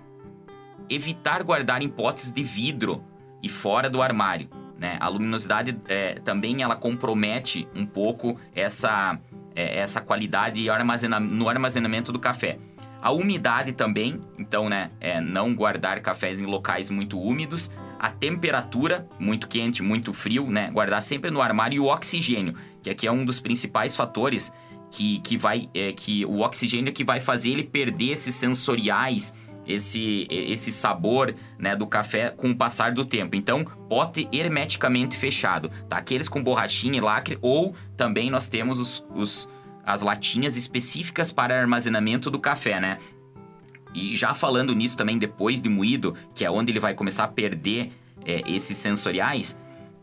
evitar 0.88 1.42
guardar 1.42 1.82
em 1.82 1.88
potes 1.88 2.30
de 2.30 2.42
vidro 2.42 3.04
e 3.42 3.48
fora 3.48 3.90
do 3.90 4.00
armário, 4.00 4.48
né? 4.78 4.96
A 5.00 5.08
luminosidade 5.08 5.76
é, 5.88 6.14
também 6.20 6.62
ela 6.62 6.76
compromete 6.76 7.68
um 7.74 7.84
pouco 7.84 8.38
essa 8.54 9.18
é, 9.58 9.80
essa 9.80 10.00
qualidade 10.00 10.70
armazena, 10.70 11.18
no 11.18 11.48
armazenamento 11.48 12.12
do 12.12 12.18
café. 12.20 12.58
A 13.00 13.12
umidade 13.12 13.72
também, 13.72 14.20
então, 14.38 14.68
né, 14.68 14.90
é 15.00 15.20
não 15.20 15.54
guardar 15.54 16.00
cafés 16.00 16.40
em 16.40 16.46
locais 16.46 16.90
muito 16.90 17.18
úmidos. 17.20 17.70
A 17.98 18.10
temperatura, 18.10 19.08
muito 19.18 19.46
quente, 19.46 19.82
muito 19.82 20.12
frio, 20.12 20.50
né, 20.50 20.70
guardar 20.70 21.02
sempre 21.02 21.30
no 21.30 21.40
armário. 21.40 21.76
E 21.76 21.80
o 21.80 21.86
oxigênio, 21.86 22.54
que 22.82 22.90
aqui 22.90 23.06
é 23.06 23.12
um 23.12 23.24
dos 23.24 23.40
principais 23.40 23.94
fatores 23.94 24.52
que, 24.90 25.20
que 25.20 25.36
vai, 25.36 25.68
é, 25.74 25.92
que 25.92 26.24
o 26.24 26.40
oxigênio 26.40 26.90
é 26.90 26.92
que 26.92 27.04
vai 27.04 27.20
fazer 27.20 27.50
ele 27.50 27.64
perder 27.64 28.12
esses 28.12 28.34
sensoriais, 28.34 29.32
esse, 29.66 30.26
esse 30.30 30.72
sabor 30.72 31.34
né, 31.58 31.76
do 31.76 31.86
café 31.86 32.30
com 32.30 32.50
o 32.50 32.56
passar 32.56 32.92
do 32.92 33.04
tempo. 33.04 33.36
Então, 33.36 33.64
pote 33.88 34.26
hermeticamente 34.32 35.16
fechado, 35.16 35.70
tá? 35.88 35.98
Aqueles 35.98 36.28
com 36.28 36.42
borrachinha 36.42 36.96
e 36.96 37.00
lacre, 37.00 37.38
ou 37.42 37.74
também 37.96 38.30
nós 38.30 38.48
temos 38.48 38.80
os, 38.80 39.04
os, 39.14 39.48
as 39.88 40.02
latinhas 40.02 40.54
específicas 40.54 41.32
para 41.32 41.58
armazenamento 41.58 42.30
do 42.30 42.38
café, 42.38 42.78
né? 42.78 42.98
E 43.94 44.14
já 44.14 44.34
falando 44.34 44.74
nisso 44.74 44.98
também 44.98 45.18
depois 45.18 45.62
de 45.62 45.68
moído, 45.70 46.14
que 46.34 46.44
é 46.44 46.50
onde 46.50 46.70
ele 46.70 46.78
vai 46.78 46.92
começar 46.92 47.24
a 47.24 47.28
perder 47.28 47.90
é, 48.22 48.42
esses 48.46 48.76
sensoriais, 48.76 49.56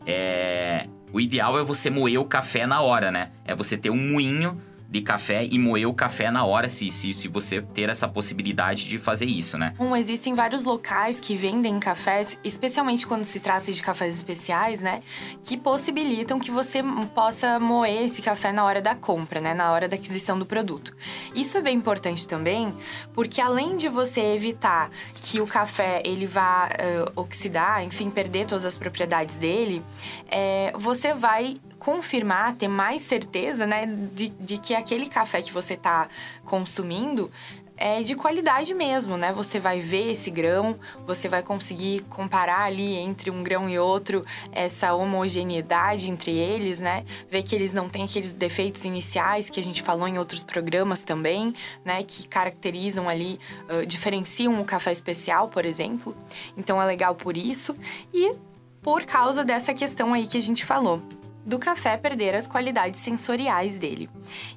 é... 0.04 0.88
o 1.12 1.20
ideal 1.20 1.56
é 1.56 1.62
você 1.62 1.88
moer 1.88 2.20
o 2.20 2.24
café 2.24 2.66
na 2.66 2.80
hora, 2.80 3.12
né? 3.12 3.30
É 3.44 3.54
você 3.54 3.76
ter 3.76 3.90
um 3.90 4.10
moinho 4.10 4.60
de 4.88 5.00
café 5.00 5.44
e 5.44 5.58
moer 5.58 5.88
o 5.88 5.94
café 5.94 6.30
na 6.30 6.44
hora, 6.44 6.68
se, 6.68 6.90
se, 6.90 7.12
se 7.12 7.28
você 7.28 7.60
ter 7.60 7.88
essa 7.88 8.06
possibilidade 8.06 8.88
de 8.88 8.98
fazer 8.98 9.26
isso, 9.26 9.58
né? 9.58 9.74
Existem 9.96 10.34
vários 10.34 10.62
locais 10.62 11.18
que 11.18 11.34
vendem 11.34 11.78
cafés, 11.80 12.38
especialmente 12.44 13.06
quando 13.06 13.24
se 13.24 13.40
trata 13.40 13.72
de 13.72 13.82
cafés 13.82 14.14
especiais, 14.14 14.80
né? 14.80 15.02
Que 15.42 15.56
possibilitam 15.56 16.38
que 16.38 16.50
você 16.50 16.82
possa 17.14 17.58
moer 17.58 18.04
esse 18.04 18.22
café 18.22 18.52
na 18.52 18.64
hora 18.64 18.80
da 18.80 18.94
compra, 18.94 19.40
né? 19.40 19.54
Na 19.54 19.72
hora 19.72 19.88
da 19.88 19.96
aquisição 19.96 20.38
do 20.38 20.46
produto. 20.46 20.94
Isso 21.34 21.56
é 21.56 21.60
bem 21.60 21.76
importante 21.76 22.26
também, 22.28 22.72
porque 23.12 23.40
além 23.40 23.76
de 23.76 23.88
você 23.88 24.20
evitar 24.20 24.90
que 25.22 25.40
o 25.40 25.46
café 25.46 26.02
ele 26.04 26.26
vá 26.26 26.68
uh, 26.68 27.20
oxidar, 27.20 27.82
enfim, 27.82 28.10
perder 28.10 28.46
todas 28.46 28.64
as 28.64 28.78
propriedades 28.78 29.38
dele, 29.38 29.82
é, 30.28 30.72
você 30.76 31.12
vai 31.12 31.58
confirmar, 31.78 32.54
ter 32.54 32.68
mais 32.68 33.02
certeza, 33.02 33.66
né, 33.66 33.86
de, 33.86 34.28
de 34.28 34.58
que 34.58 34.74
aquele 34.74 35.06
café 35.06 35.42
que 35.42 35.52
você 35.52 35.74
está 35.74 36.08
consumindo 36.44 37.30
é 37.76 38.02
de 38.02 38.14
qualidade 38.14 38.72
mesmo, 38.74 39.16
né? 39.16 39.32
Você 39.32 39.60
vai 39.60 39.80
ver 39.80 40.10
esse 40.10 40.30
grão, 40.30 40.78
você 41.06 41.28
vai 41.28 41.42
conseguir 41.42 42.00
comparar 42.08 42.62
ali 42.62 42.96
entre 42.96 43.30
um 43.30 43.42
grão 43.42 43.68
e 43.68 43.78
outro 43.78 44.24
essa 44.50 44.94
homogeneidade 44.94 46.10
entre 46.10 46.32
eles, 46.32 46.80
né? 46.80 47.04
Ver 47.30 47.42
que 47.42 47.54
eles 47.54 47.72
não 47.72 47.88
têm 47.88 48.04
aqueles 48.04 48.32
defeitos 48.32 48.84
iniciais 48.84 49.50
que 49.50 49.60
a 49.60 49.62
gente 49.62 49.82
falou 49.82 50.08
em 50.08 50.18
outros 50.18 50.42
programas 50.42 51.02
também, 51.02 51.52
né? 51.84 52.02
Que 52.02 52.26
caracterizam 52.26 53.08
ali, 53.08 53.38
uh, 53.68 53.84
diferenciam 53.84 54.58
o 54.60 54.64
café 54.64 54.92
especial, 54.92 55.48
por 55.48 55.64
exemplo. 55.66 56.16
Então 56.56 56.80
é 56.80 56.86
legal 56.86 57.14
por 57.14 57.36
isso 57.36 57.76
e 58.12 58.34
por 58.80 59.04
causa 59.04 59.44
dessa 59.44 59.74
questão 59.74 60.14
aí 60.14 60.26
que 60.26 60.38
a 60.38 60.42
gente 60.42 60.64
falou 60.64 61.02
do 61.46 61.60
café 61.60 61.96
perder 61.96 62.34
as 62.34 62.48
qualidades 62.48 63.00
sensoriais 63.00 63.78
dele. 63.78 64.10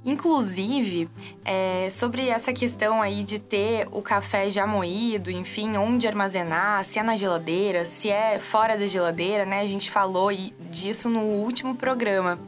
Inclusive, 0.03 1.07
é, 1.45 1.87
sobre 1.91 2.27
essa 2.27 2.51
questão 2.51 2.99
aí 2.99 3.23
de 3.23 3.37
ter 3.37 3.87
o 3.91 4.01
café 4.01 4.49
já 4.49 4.65
moído, 4.65 5.29
enfim, 5.29 5.77
onde 5.77 6.07
armazenar, 6.07 6.83
se 6.83 6.97
é 6.97 7.03
na 7.03 7.15
geladeira, 7.15 7.85
se 7.85 8.09
é 8.09 8.39
fora 8.39 8.75
da 8.75 8.87
geladeira, 8.87 9.45
né? 9.45 9.59
A 9.59 9.67
gente 9.67 9.91
falou 9.91 10.29
disso 10.71 11.09
no 11.09 11.21
último 11.21 11.75
programa. 11.75 12.39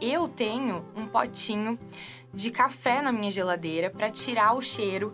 Eu 0.00 0.28
tenho 0.28 0.84
um 0.94 1.06
potinho 1.06 1.76
de 2.32 2.52
café 2.52 3.02
na 3.02 3.10
minha 3.10 3.32
geladeira 3.32 3.90
para 3.90 4.10
tirar 4.10 4.54
o 4.54 4.62
cheiro 4.62 5.12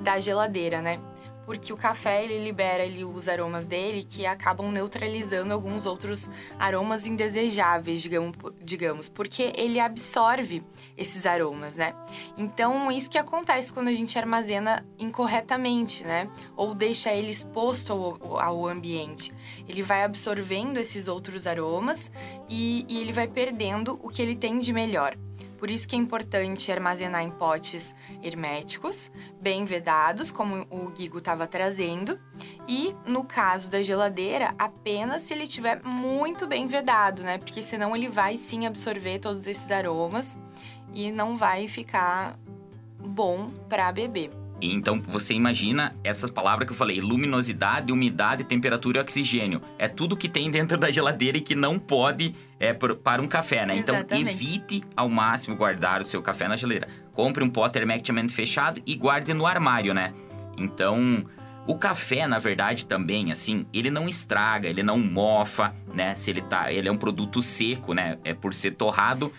da 0.00 0.20
geladeira, 0.20 0.82
né? 0.82 0.98
Porque 1.44 1.72
o 1.72 1.76
café 1.76 2.24
ele 2.24 2.42
libera 2.42 2.82
ali 2.82 3.04
os 3.04 3.28
aromas 3.28 3.66
dele 3.66 4.02
que 4.02 4.26
acabam 4.26 4.70
neutralizando 4.70 5.52
alguns 5.52 5.86
outros 5.86 6.28
aromas 6.58 7.06
indesejáveis, 7.06 8.02
digamos, 8.02 8.36
digamos, 8.62 9.08
porque 9.08 9.52
ele 9.56 9.80
absorve 9.80 10.62
esses 10.96 11.26
aromas, 11.26 11.76
né? 11.76 11.94
Então, 12.36 12.90
isso 12.90 13.10
que 13.10 13.18
acontece 13.18 13.72
quando 13.72 13.88
a 13.88 13.94
gente 13.94 14.18
armazena 14.18 14.86
incorretamente, 14.98 16.04
né? 16.04 16.28
Ou 16.56 16.74
deixa 16.74 17.12
ele 17.12 17.30
exposto 17.30 17.92
ao, 17.92 18.38
ao 18.40 18.66
ambiente. 18.66 19.32
Ele 19.68 19.82
vai 19.82 20.04
absorvendo 20.04 20.78
esses 20.78 21.08
outros 21.08 21.46
aromas 21.46 22.10
e, 22.48 22.84
e 22.88 23.00
ele 23.00 23.12
vai 23.12 23.28
perdendo 23.28 23.98
o 24.02 24.08
que 24.08 24.22
ele 24.22 24.34
tem 24.34 24.58
de 24.58 24.72
melhor. 24.72 25.16
Por 25.64 25.70
isso 25.70 25.88
que 25.88 25.96
é 25.96 25.98
importante 25.98 26.70
armazenar 26.70 27.22
em 27.22 27.30
potes 27.30 27.96
herméticos, 28.22 29.10
bem 29.40 29.64
vedados, 29.64 30.30
como 30.30 30.66
o 30.68 30.90
Guigo 30.90 31.16
estava 31.16 31.46
trazendo. 31.46 32.20
E 32.68 32.94
no 33.06 33.24
caso 33.24 33.70
da 33.70 33.82
geladeira, 33.82 34.54
apenas 34.58 35.22
se 35.22 35.32
ele 35.32 35.44
estiver 35.44 35.82
muito 35.82 36.46
bem 36.46 36.66
vedado, 36.66 37.22
né? 37.22 37.38
Porque 37.38 37.62
senão 37.62 37.96
ele 37.96 38.10
vai 38.10 38.36
sim 38.36 38.66
absorver 38.66 39.20
todos 39.20 39.46
esses 39.46 39.70
aromas 39.70 40.38
e 40.92 41.10
não 41.10 41.34
vai 41.34 41.66
ficar 41.66 42.38
bom 42.98 43.48
para 43.66 43.90
beber. 43.90 44.43
Então 44.60 45.02
você 45.06 45.34
imagina 45.34 45.94
essas 46.02 46.30
palavras 46.30 46.66
que 46.66 46.72
eu 46.72 46.76
falei: 46.76 47.00
luminosidade, 47.00 47.92
umidade, 47.92 48.44
temperatura 48.44 48.98
e 48.98 49.00
oxigênio. 49.00 49.60
É 49.78 49.88
tudo 49.88 50.16
que 50.16 50.28
tem 50.28 50.50
dentro 50.50 50.78
da 50.78 50.90
geladeira 50.90 51.38
e 51.38 51.40
que 51.40 51.54
não 51.54 51.78
pode 51.78 52.34
é, 52.58 52.72
para 52.72 53.20
um 53.20 53.28
café, 53.28 53.66
né? 53.66 53.76
Então, 53.76 53.94
Exatamente. 53.94 54.30
Então 54.30 54.34
evite 54.34 54.84
ao 54.96 55.08
máximo 55.08 55.56
guardar 55.56 56.00
o 56.00 56.04
seu 56.04 56.22
café 56.22 56.48
na 56.48 56.56
geladeira. 56.56 56.88
Compre 57.12 57.44
um 57.44 57.50
pote 57.50 57.78
hermeticamente 57.78 58.32
fechado 58.32 58.80
e 58.86 58.94
guarde 58.94 59.34
no 59.34 59.46
armário, 59.46 59.92
né? 59.92 60.12
Então. 60.56 61.24
O 61.66 61.78
café, 61.78 62.26
na 62.26 62.38
verdade, 62.38 62.84
também, 62.84 63.32
assim, 63.32 63.64
ele 63.72 63.90
não 63.90 64.06
estraga, 64.06 64.68
ele 64.68 64.82
não 64.82 64.98
mofa, 64.98 65.74
né? 65.94 66.14
Se 66.14 66.30
ele 66.30 66.42
tá. 66.42 66.70
Ele 66.70 66.88
é 66.88 66.92
um 66.92 66.96
produto 66.98 67.40
seco, 67.40 67.94
né? 67.94 68.18
É 68.22 68.34
por 68.34 68.52
ser 68.52 68.72
torrado, 68.72 69.32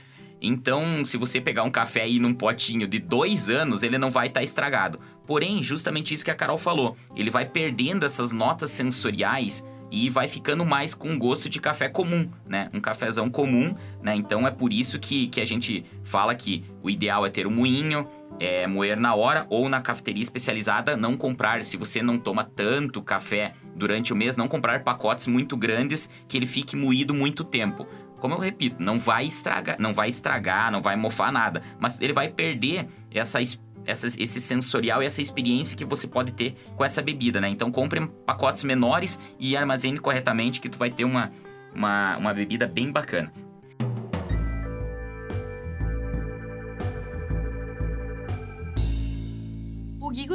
então, 0.48 1.04
se 1.04 1.18
você 1.18 1.42
pegar 1.42 1.64
um 1.64 1.72
café 1.72 2.04
aí 2.04 2.20
num 2.20 2.34
potinho 2.34 2.88
de 2.88 3.00
dois 3.00 3.50
anos, 3.50 3.84
ele 3.84 3.98
não 3.98 4.10
vai 4.10 4.28
estar 4.28 4.42
tá 4.42 4.44
estragado. 4.44 5.00
Porém, 5.26 5.64
justamente 5.64 6.14
isso 6.14 6.24
que 6.24 6.32
a 6.32 6.36
Carol 6.36 6.58
falou, 6.58 6.96
ele 7.16 7.30
vai 7.30 7.46
perdendo 7.46 8.06
essas 8.06 8.32
notas 8.32 8.70
sensoriais 8.70 9.64
e 9.92 10.10
vai 10.10 10.28
ficando 10.28 10.66
mais 10.66 10.94
com 10.94 11.18
gosto 11.18 11.48
de 11.48 11.60
café 11.60 11.88
comum, 11.88 12.30
né? 12.46 12.70
Um 12.74 12.80
cafezão 12.80 13.30
comum, 13.30 13.76
né? 14.02 14.16
Então 14.16 14.46
é 14.46 14.52
por 14.52 14.74
isso 14.74 15.00
que, 15.00 15.28
que 15.28 15.40
a 15.40 15.46
gente 15.46 15.86
fala 16.04 16.36
que 16.36 16.64
o 16.84 16.90
ideal 16.90 17.26
é 17.26 17.30
ter 17.30 17.48
um 17.48 17.52
moinho, 17.52 18.08
é, 18.40 18.68
moer 18.68 19.00
na 19.00 19.16
hora 19.16 19.46
ou 19.50 19.70
na 19.70 19.82
cafeteria 19.82 20.22
especializada, 20.22 20.98
não 20.98 21.16
comprar, 21.16 21.64
se 21.64 21.78
você 21.78 22.02
não 22.02 22.18
toma 22.20 22.44
tanto 22.44 23.02
café 23.02 23.54
durante 23.76 24.12
o 24.12 24.16
mês, 24.16 24.36
não 24.36 24.48
comprar 24.48 24.84
pacotes 24.84 25.28
muito 25.28 25.56
grandes 25.56 26.10
que 26.28 26.36
ele 26.36 26.46
fique 26.46 26.76
moído 26.76 27.14
muito 27.14 27.44
tempo 27.44 27.88
como 28.26 28.34
eu 28.34 28.40
repito, 28.40 28.78
não 28.80 28.98
vai 28.98 29.28
estragar, 29.28 29.76
não 29.80 29.94
vai 29.94 30.10
estragar, 30.10 30.72
não 30.72 30.82
vai 30.82 30.96
mofar 30.96 31.32
nada, 31.32 31.62
mas 31.80 32.02
ele 32.02 32.12
vai 32.12 32.28
perder 32.28 32.88
essa 33.14 33.40
essa, 33.86 34.08
esse 34.08 34.42
sensorial 34.42 35.04
e 35.04 35.06
essa 35.06 35.22
experiência 35.22 35.78
que 35.78 35.86
você 35.86 36.08
pode 36.08 36.32
ter 36.32 36.56
com 36.76 36.84
essa 36.84 37.04
bebida, 37.04 37.40
né? 37.40 37.48
Então 37.50 37.72
compre 37.72 38.04
pacotes 38.26 38.64
menores 38.64 39.20
e 39.40 39.56
armazene 39.56 40.00
corretamente 40.00 40.60
que 40.60 40.68
tu 40.68 40.76
vai 40.76 40.90
ter 40.90 41.06
uma, 41.06 41.32
uma, 41.72 42.18
uma 42.18 42.34
bebida 42.34 42.66
bem 42.66 42.92
bacana. 42.92 43.32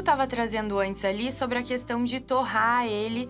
O 0.00 0.02
Guigo 0.02 0.12
estava 0.12 0.26
trazendo 0.26 0.78
antes 0.78 1.04
ali 1.04 1.30
sobre 1.30 1.58
a 1.58 1.62
questão 1.62 2.04
de 2.04 2.20
torrar 2.20 2.86
ele, 2.86 3.28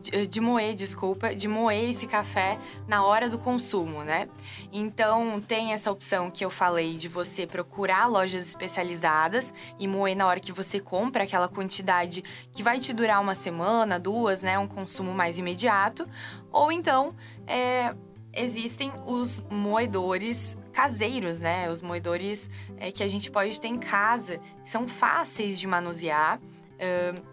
de, 0.00 0.26
de 0.26 0.40
moer, 0.40 0.74
desculpa, 0.74 1.34
de 1.34 1.46
moer 1.46 1.90
esse 1.90 2.06
café 2.06 2.58
na 2.88 3.04
hora 3.04 3.28
do 3.28 3.38
consumo, 3.38 4.02
né? 4.02 4.26
Então 4.72 5.38
tem 5.38 5.74
essa 5.74 5.92
opção 5.92 6.30
que 6.30 6.42
eu 6.42 6.48
falei 6.48 6.96
de 6.96 7.08
você 7.08 7.46
procurar 7.46 8.06
lojas 8.06 8.48
especializadas 8.48 9.52
e 9.78 9.86
moer 9.86 10.16
na 10.16 10.26
hora 10.26 10.40
que 10.40 10.50
você 10.50 10.80
compra 10.80 11.24
aquela 11.24 11.46
quantidade 11.46 12.24
que 12.50 12.62
vai 12.62 12.80
te 12.80 12.94
durar 12.94 13.20
uma 13.20 13.34
semana, 13.34 13.98
duas, 13.98 14.40
né? 14.40 14.58
Um 14.58 14.66
consumo 14.66 15.12
mais 15.12 15.38
imediato. 15.38 16.08
Ou 16.50 16.72
então, 16.72 17.14
é, 17.46 17.94
existem 18.32 18.90
os 19.06 19.42
moedores 19.50 20.56
caseiros, 20.72 21.38
né? 21.38 21.70
Os 21.70 21.80
moedores 21.80 22.50
é, 22.76 22.90
que 22.90 23.02
a 23.02 23.08
gente 23.08 23.30
pode 23.30 23.60
ter 23.60 23.68
em 23.68 23.78
casa, 23.78 24.38
que 24.62 24.68
são 24.68 24.88
fáceis 24.88 25.58
de 25.58 25.66
manusear. 25.66 26.38
Uh, 26.38 27.32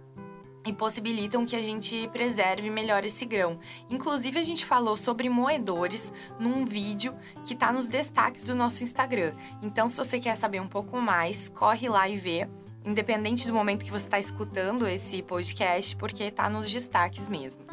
e 0.66 0.74
possibilitam 0.74 1.46
que 1.46 1.56
a 1.56 1.64
gente 1.64 2.08
preserve 2.10 2.70
melhor 2.70 3.04
esse 3.04 3.26
grão. 3.26 3.58
Inclusive, 3.90 4.40
a 4.40 4.44
gente 4.44 4.66
falou 4.66 4.96
sobre 4.98 5.30
moedores 5.30 6.14
num 6.40 6.66
vídeo 6.66 7.16
que 7.46 7.54
está 7.54 7.72
nos 7.72 7.88
destaques 7.88 8.44
do 8.44 8.54
nosso 8.54 8.84
Instagram. 8.84 9.34
Então, 9.62 9.90
se 9.90 9.98
você 9.98 10.20
quer 10.20 10.36
saber 10.36 10.60
um 10.60 10.68
pouco 10.68 11.00
mais, 11.00 11.50
corre 11.50 11.90
lá 11.90 12.08
e 12.08 12.18
vê, 12.18 12.48
independente 12.86 13.48
do 13.48 13.54
momento 13.54 13.86
que 13.86 13.92
você 13.92 14.06
está 14.06 14.20
escutando 14.20 14.88
esse 14.88 15.22
podcast, 15.22 15.96
porque 15.96 16.24
está 16.24 16.50
nos 16.50 16.70
destaques 16.70 17.30
mesmo. 17.30 17.64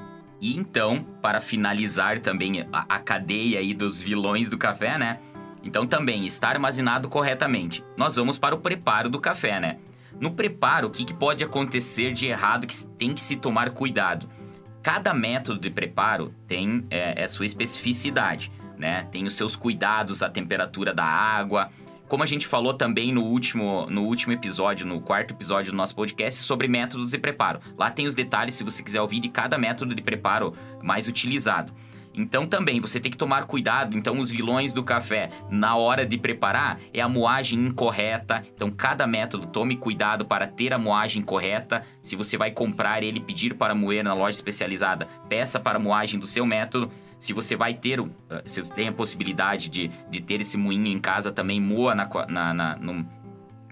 E 0.40 0.56
então, 0.56 1.04
para 1.22 1.40
finalizar 1.40 2.20
também 2.20 2.66
a, 2.72 2.96
a 2.96 2.98
cadeia 2.98 3.58
aí 3.58 3.72
dos 3.72 4.00
vilões 4.00 4.50
do 4.50 4.58
café, 4.58 4.98
né? 4.98 5.18
Então 5.66 5.84
também 5.84 6.24
estar 6.24 6.50
armazenado 6.50 7.08
corretamente. 7.08 7.84
Nós 7.96 8.14
vamos 8.14 8.38
para 8.38 8.54
o 8.54 8.58
preparo 8.58 9.10
do 9.10 9.20
café, 9.20 9.58
né? 9.58 9.78
No 10.18 10.30
preparo, 10.30 10.86
o 10.86 10.90
que, 10.90 11.04
que 11.04 11.12
pode 11.12 11.42
acontecer 11.42 12.12
de 12.12 12.26
errado 12.26 12.66
que 12.66 12.86
tem 12.86 13.12
que 13.12 13.20
se 13.20 13.34
tomar 13.34 13.70
cuidado? 13.70 14.28
Cada 14.80 15.12
método 15.12 15.58
de 15.58 15.68
preparo 15.68 16.32
tem 16.46 16.86
é, 16.88 17.24
é 17.24 17.28
sua 17.28 17.44
especificidade, 17.44 18.52
né? 18.78 19.08
Tem 19.10 19.26
os 19.26 19.34
seus 19.34 19.56
cuidados, 19.56 20.22
a 20.22 20.30
temperatura 20.30 20.94
da 20.94 21.04
água, 21.04 21.68
como 22.06 22.22
a 22.22 22.26
gente 22.26 22.46
falou 22.46 22.72
também 22.72 23.12
no 23.12 23.24
último, 23.24 23.86
no 23.90 24.04
último 24.04 24.32
episódio, 24.32 24.86
no 24.86 25.00
quarto 25.00 25.34
episódio 25.34 25.72
do 25.72 25.76
nosso 25.76 25.96
podcast, 25.96 26.40
sobre 26.40 26.68
métodos 26.68 27.10
de 27.10 27.18
preparo. 27.18 27.58
Lá 27.76 27.90
tem 27.90 28.06
os 28.06 28.14
detalhes, 28.14 28.54
se 28.54 28.62
você 28.62 28.84
quiser 28.84 29.00
ouvir, 29.00 29.18
de 29.18 29.28
cada 29.28 29.58
método 29.58 29.92
de 29.92 30.00
preparo 30.00 30.54
mais 30.80 31.08
utilizado. 31.08 31.72
Então 32.16 32.46
também 32.46 32.80
você 32.80 32.98
tem 32.98 33.10
que 33.10 33.16
tomar 33.16 33.44
cuidado. 33.44 33.96
Então 33.96 34.18
os 34.18 34.30
vilões 34.30 34.72
do 34.72 34.82
café 34.82 35.28
na 35.50 35.76
hora 35.76 36.06
de 36.06 36.16
preparar 36.16 36.80
é 36.92 37.00
a 37.00 37.08
moagem 37.08 37.58
incorreta. 37.58 38.42
Então 38.54 38.70
cada 38.70 39.06
método 39.06 39.46
tome 39.46 39.76
cuidado 39.76 40.24
para 40.24 40.46
ter 40.46 40.72
a 40.72 40.78
moagem 40.78 41.22
correta. 41.22 41.82
Se 42.02 42.16
você 42.16 42.36
vai 42.36 42.50
comprar 42.50 43.02
ele 43.02 43.20
pedir 43.20 43.54
para 43.54 43.74
moer 43.74 44.02
na 44.02 44.14
loja 44.14 44.36
especializada, 44.36 45.06
peça 45.28 45.60
para 45.60 45.76
a 45.76 45.80
moagem 45.80 46.18
do 46.18 46.26
seu 46.26 46.46
método. 46.46 46.90
Se 47.18 47.32
você 47.32 47.56
vai 47.56 47.72
ter, 47.74 47.98
uh, 47.98 48.10
se 48.44 48.62
você 48.62 48.72
tem 48.72 48.88
a 48.88 48.92
possibilidade 48.92 49.68
de, 49.68 49.90
de 50.10 50.20
ter 50.20 50.40
esse 50.40 50.56
moinho 50.58 50.86
em 50.86 50.98
casa, 50.98 51.32
também 51.32 51.60
moa 51.60 51.94
na, 51.94 52.08
na, 52.28 52.54
na, 52.54 52.76
no, 52.76 53.08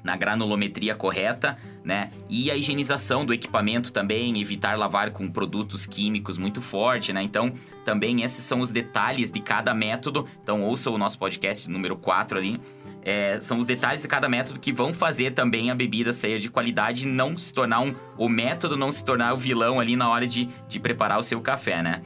na 0.04 0.16
granulometria 0.16 0.94
correta, 0.94 1.56
né? 1.82 2.11
E 2.28 2.50
a 2.50 2.56
higienização 2.56 3.25
do 3.25 3.32
equipamento 3.32 3.90
também, 3.90 4.38
evitar 4.38 4.78
lavar 4.78 5.11
com 5.11 5.30
produtos 5.30 5.87
químicos 5.87 6.37
muito 6.37 6.61
forte, 6.61 7.11
né? 7.11 7.23
Então, 7.23 7.52
também 7.87 8.23
esses 8.23 8.44
são 8.44 8.61
os 8.61 8.70
detalhes 8.70 9.30
de 9.30 9.40
cada 9.40 9.73
método. 9.73 10.26
Então, 10.42 10.62
ouça 10.62 10.90
o 10.90 10.99
nosso 10.99 11.18
podcast 11.18 11.71
número 11.71 11.97
4 11.97 12.38
ali. 12.38 12.60
É, 13.02 13.38
são 13.40 13.58
os 13.58 13.67
detalhes 13.67 14.02
de 14.02 14.08
cada 14.08 14.28
método 14.28 14.60
que 14.60 14.73
vão 14.73 14.93
fazer 14.93 15.32
também 15.32 15.71
a 15.71 15.75
bebida 15.75 16.12
sair 16.12 16.38
de 16.38 16.50
qualidade 16.50 17.06
não 17.06 17.36
se 17.36 17.52
tornar 17.52 17.80
um. 17.80 17.95
O 18.19 18.28
método 18.28 18.76
não 18.76 18.90
se 18.90 19.02
tornar 19.02 19.32
o 19.32 19.38
vilão 19.38 19.80
ali 19.80 19.97
na 19.97 20.08
hora 20.08 20.26
de, 20.26 20.49
de 20.69 20.78
preparar 20.78 21.19
o 21.19 21.23
seu 21.23 21.40
café, 21.40 21.82
né? 21.82 22.02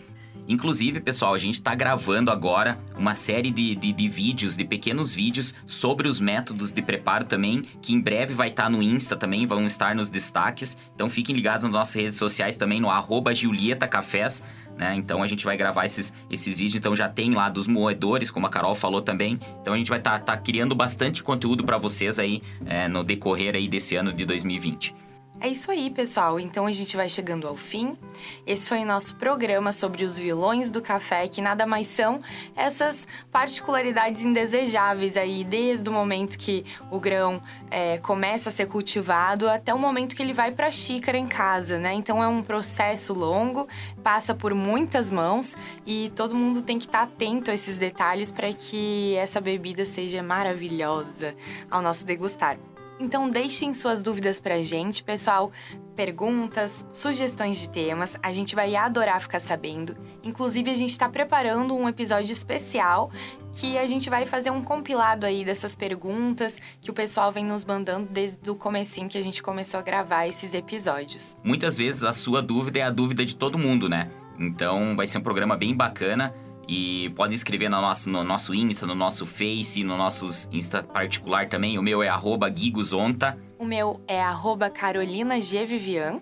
Inclusive, 0.48 0.98
pessoal, 1.00 1.34
a 1.34 1.38
gente 1.38 1.54
está 1.54 1.74
gravando 1.74 2.30
agora 2.30 2.78
uma 2.96 3.14
série 3.14 3.50
de, 3.50 3.74
de, 3.74 3.92
de, 3.92 4.08
vídeos, 4.08 4.56
de 4.56 4.64
pequenos 4.64 5.14
vídeos 5.14 5.52
sobre 5.66 6.08
os 6.08 6.18
métodos 6.18 6.72
de 6.72 6.80
preparo 6.80 7.26
também, 7.26 7.62
que 7.82 7.92
em 7.92 8.00
breve 8.00 8.32
vai 8.32 8.48
estar 8.48 8.62
tá 8.62 8.70
no 8.70 8.82
Insta 8.82 9.14
também, 9.14 9.44
vão 9.44 9.66
estar 9.66 9.94
nos 9.94 10.08
destaques. 10.08 10.74
Então 10.94 11.06
fiquem 11.10 11.36
ligados 11.36 11.64
nas 11.64 11.72
nossas 11.74 11.94
redes 11.94 12.16
sociais 12.16 12.56
também, 12.56 12.80
no 12.80 12.88
arroba 12.88 13.34
Julieta 13.34 13.86
Cafés. 13.86 14.42
Né? 14.74 14.94
Então 14.96 15.22
a 15.22 15.26
gente 15.26 15.44
vai 15.44 15.54
gravar 15.54 15.84
esses, 15.84 16.14
esses 16.30 16.56
vídeos, 16.56 16.76
então 16.76 16.96
já 16.96 17.10
tem 17.10 17.34
lá 17.34 17.50
dos 17.50 17.66
moedores, 17.66 18.30
como 18.30 18.46
a 18.46 18.50
Carol 18.50 18.74
falou 18.74 19.02
também. 19.02 19.38
Então 19.60 19.74
a 19.74 19.76
gente 19.76 19.90
vai 19.90 19.98
estar 19.98 20.18
tá, 20.20 20.34
tá 20.34 20.36
criando 20.38 20.74
bastante 20.74 21.22
conteúdo 21.22 21.62
para 21.62 21.76
vocês 21.76 22.18
aí 22.18 22.42
é, 22.64 22.88
no 22.88 23.04
decorrer 23.04 23.54
aí 23.54 23.68
desse 23.68 23.96
ano 23.96 24.14
de 24.14 24.24
2020. 24.24 24.94
É 25.40 25.46
isso 25.46 25.70
aí, 25.70 25.88
pessoal. 25.88 26.40
Então 26.40 26.66
a 26.66 26.72
gente 26.72 26.96
vai 26.96 27.08
chegando 27.08 27.46
ao 27.46 27.56
fim. 27.56 27.96
Esse 28.44 28.68
foi 28.68 28.80
o 28.80 28.84
nosso 28.84 29.14
programa 29.14 29.70
sobre 29.70 30.02
os 30.02 30.18
vilões 30.18 30.68
do 30.68 30.82
café, 30.82 31.28
que 31.28 31.40
nada 31.40 31.64
mais 31.64 31.86
são 31.86 32.20
essas 32.56 33.06
particularidades 33.30 34.24
indesejáveis 34.24 35.16
aí, 35.16 35.44
desde 35.44 35.88
o 35.88 35.92
momento 35.92 36.36
que 36.36 36.64
o 36.90 36.98
grão 36.98 37.40
é, 37.70 37.98
começa 37.98 38.48
a 38.48 38.52
ser 38.52 38.66
cultivado 38.66 39.48
até 39.48 39.72
o 39.72 39.78
momento 39.78 40.16
que 40.16 40.22
ele 40.22 40.32
vai 40.32 40.50
para 40.50 40.66
a 40.66 40.72
xícara 40.72 41.16
em 41.16 41.26
casa, 41.26 41.78
né? 41.78 41.94
Então 41.94 42.20
é 42.20 42.26
um 42.26 42.42
processo 42.42 43.14
longo, 43.14 43.68
passa 44.02 44.34
por 44.34 44.52
muitas 44.54 45.08
mãos 45.08 45.54
e 45.86 46.10
todo 46.16 46.34
mundo 46.34 46.62
tem 46.62 46.80
que 46.80 46.86
estar 46.86 47.06
tá 47.06 47.12
atento 47.12 47.52
a 47.52 47.54
esses 47.54 47.78
detalhes 47.78 48.32
para 48.32 48.52
que 48.52 49.14
essa 49.14 49.40
bebida 49.40 49.84
seja 49.84 50.20
maravilhosa 50.20 51.36
ao 51.70 51.80
nosso 51.80 52.04
degustar. 52.04 52.58
Então 53.00 53.30
deixem 53.30 53.72
suas 53.72 54.02
dúvidas 54.02 54.40
pra 54.40 54.62
gente, 54.62 55.02
pessoal. 55.02 55.52
Perguntas, 55.94 56.84
sugestões 56.92 57.58
de 57.58 57.70
temas, 57.70 58.16
a 58.22 58.32
gente 58.32 58.54
vai 58.54 58.74
adorar 58.76 59.20
ficar 59.20 59.40
sabendo. 59.40 59.96
Inclusive, 60.22 60.70
a 60.70 60.74
gente 60.74 60.90
está 60.90 61.08
preparando 61.08 61.74
um 61.76 61.88
episódio 61.88 62.32
especial 62.32 63.10
que 63.52 63.78
a 63.78 63.86
gente 63.86 64.10
vai 64.10 64.26
fazer 64.26 64.50
um 64.50 64.62
compilado 64.62 65.26
aí 65.26 65.44
dessas 65.44 65.74
perguntas 65.74 66.58
que 66.80 66.90
o 66.90 66.94
pessoal 66.94 67.32
vem 67.32 67.44
nos 67.44 67.64
mandando 67.64 68.08
desde 68.10 68.50
o 68.50 68.54
comecinho 68.54 69.08
que 69.08 69.18
a 69.18 69.22
gente 69.22 69.42
começou 69.42 69.80
a 69.80 69.82
gravar 69.82 70.26
esses 70.26 70.54
episódios. 70.54 71.36
Muitas 71.42 71.78
vezes 71.78 72.04
a 72.04 72.12
sua 72.12 72.40
dúvida 72.40 72.78
é 72.78 72.82
a 72.82 72.90
dúvida 72.90 73.24
de 73.24 73.34
todo 73.34 73.58
mundo, 73.58 73.88
né? 73.88 74.10
Então 74.38 74.94
vai 74.96 75.06
ser 75.06 75.18
um 75.18 75.22
programa 75.22 75.56
bem 75.56 75.74
bacana. 75.74 76.32
E 76.68 77.08
podem 77.16 77.34
escrever 77.34 77.70
no 77.70 77.80
nosso, 77.80 78.10
no 78.10 78.22
nosso 78.22 78.54
Insta, 78.54 78.86
no 78.86 78.94
nosso 78.94 79.24
Face, 79.24 79.82
no 79.82 79.96
nosso 79.96 80.26
Insta 80.52 80.82
particular 80.82 81.48
também. 81.48 81.78
O 81.78 81.82
meu 81.82 82.02
é 82.02 82.08
arroba 82.08 82.52
Gigosonta. 82.54 83.38
O 83.58 83.64
meu 83.64 84.02
é 84.06 84.22
arroba 84.22 84.68
Carolina 84.68 85.40
G. 85.40 85.64
Vivian. 85.64 86.20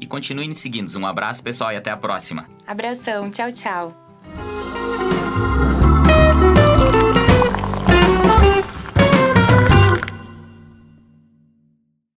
E 0.00 0.06
continue 0.06 0.48
nos 0.48 0.58
seguindo. 0.58 0.92
Um 0.98 1.06
abraço, 1.06 1.42
pessoal, 1.42 1.72
e 1.72 1.76
até 1.76 1.90
a 1.90 1.96
próxima. 1.96 2.48
Abração. 2.66 3.30
Tchau, 3.30 3.52
tchau. 3.52 4.73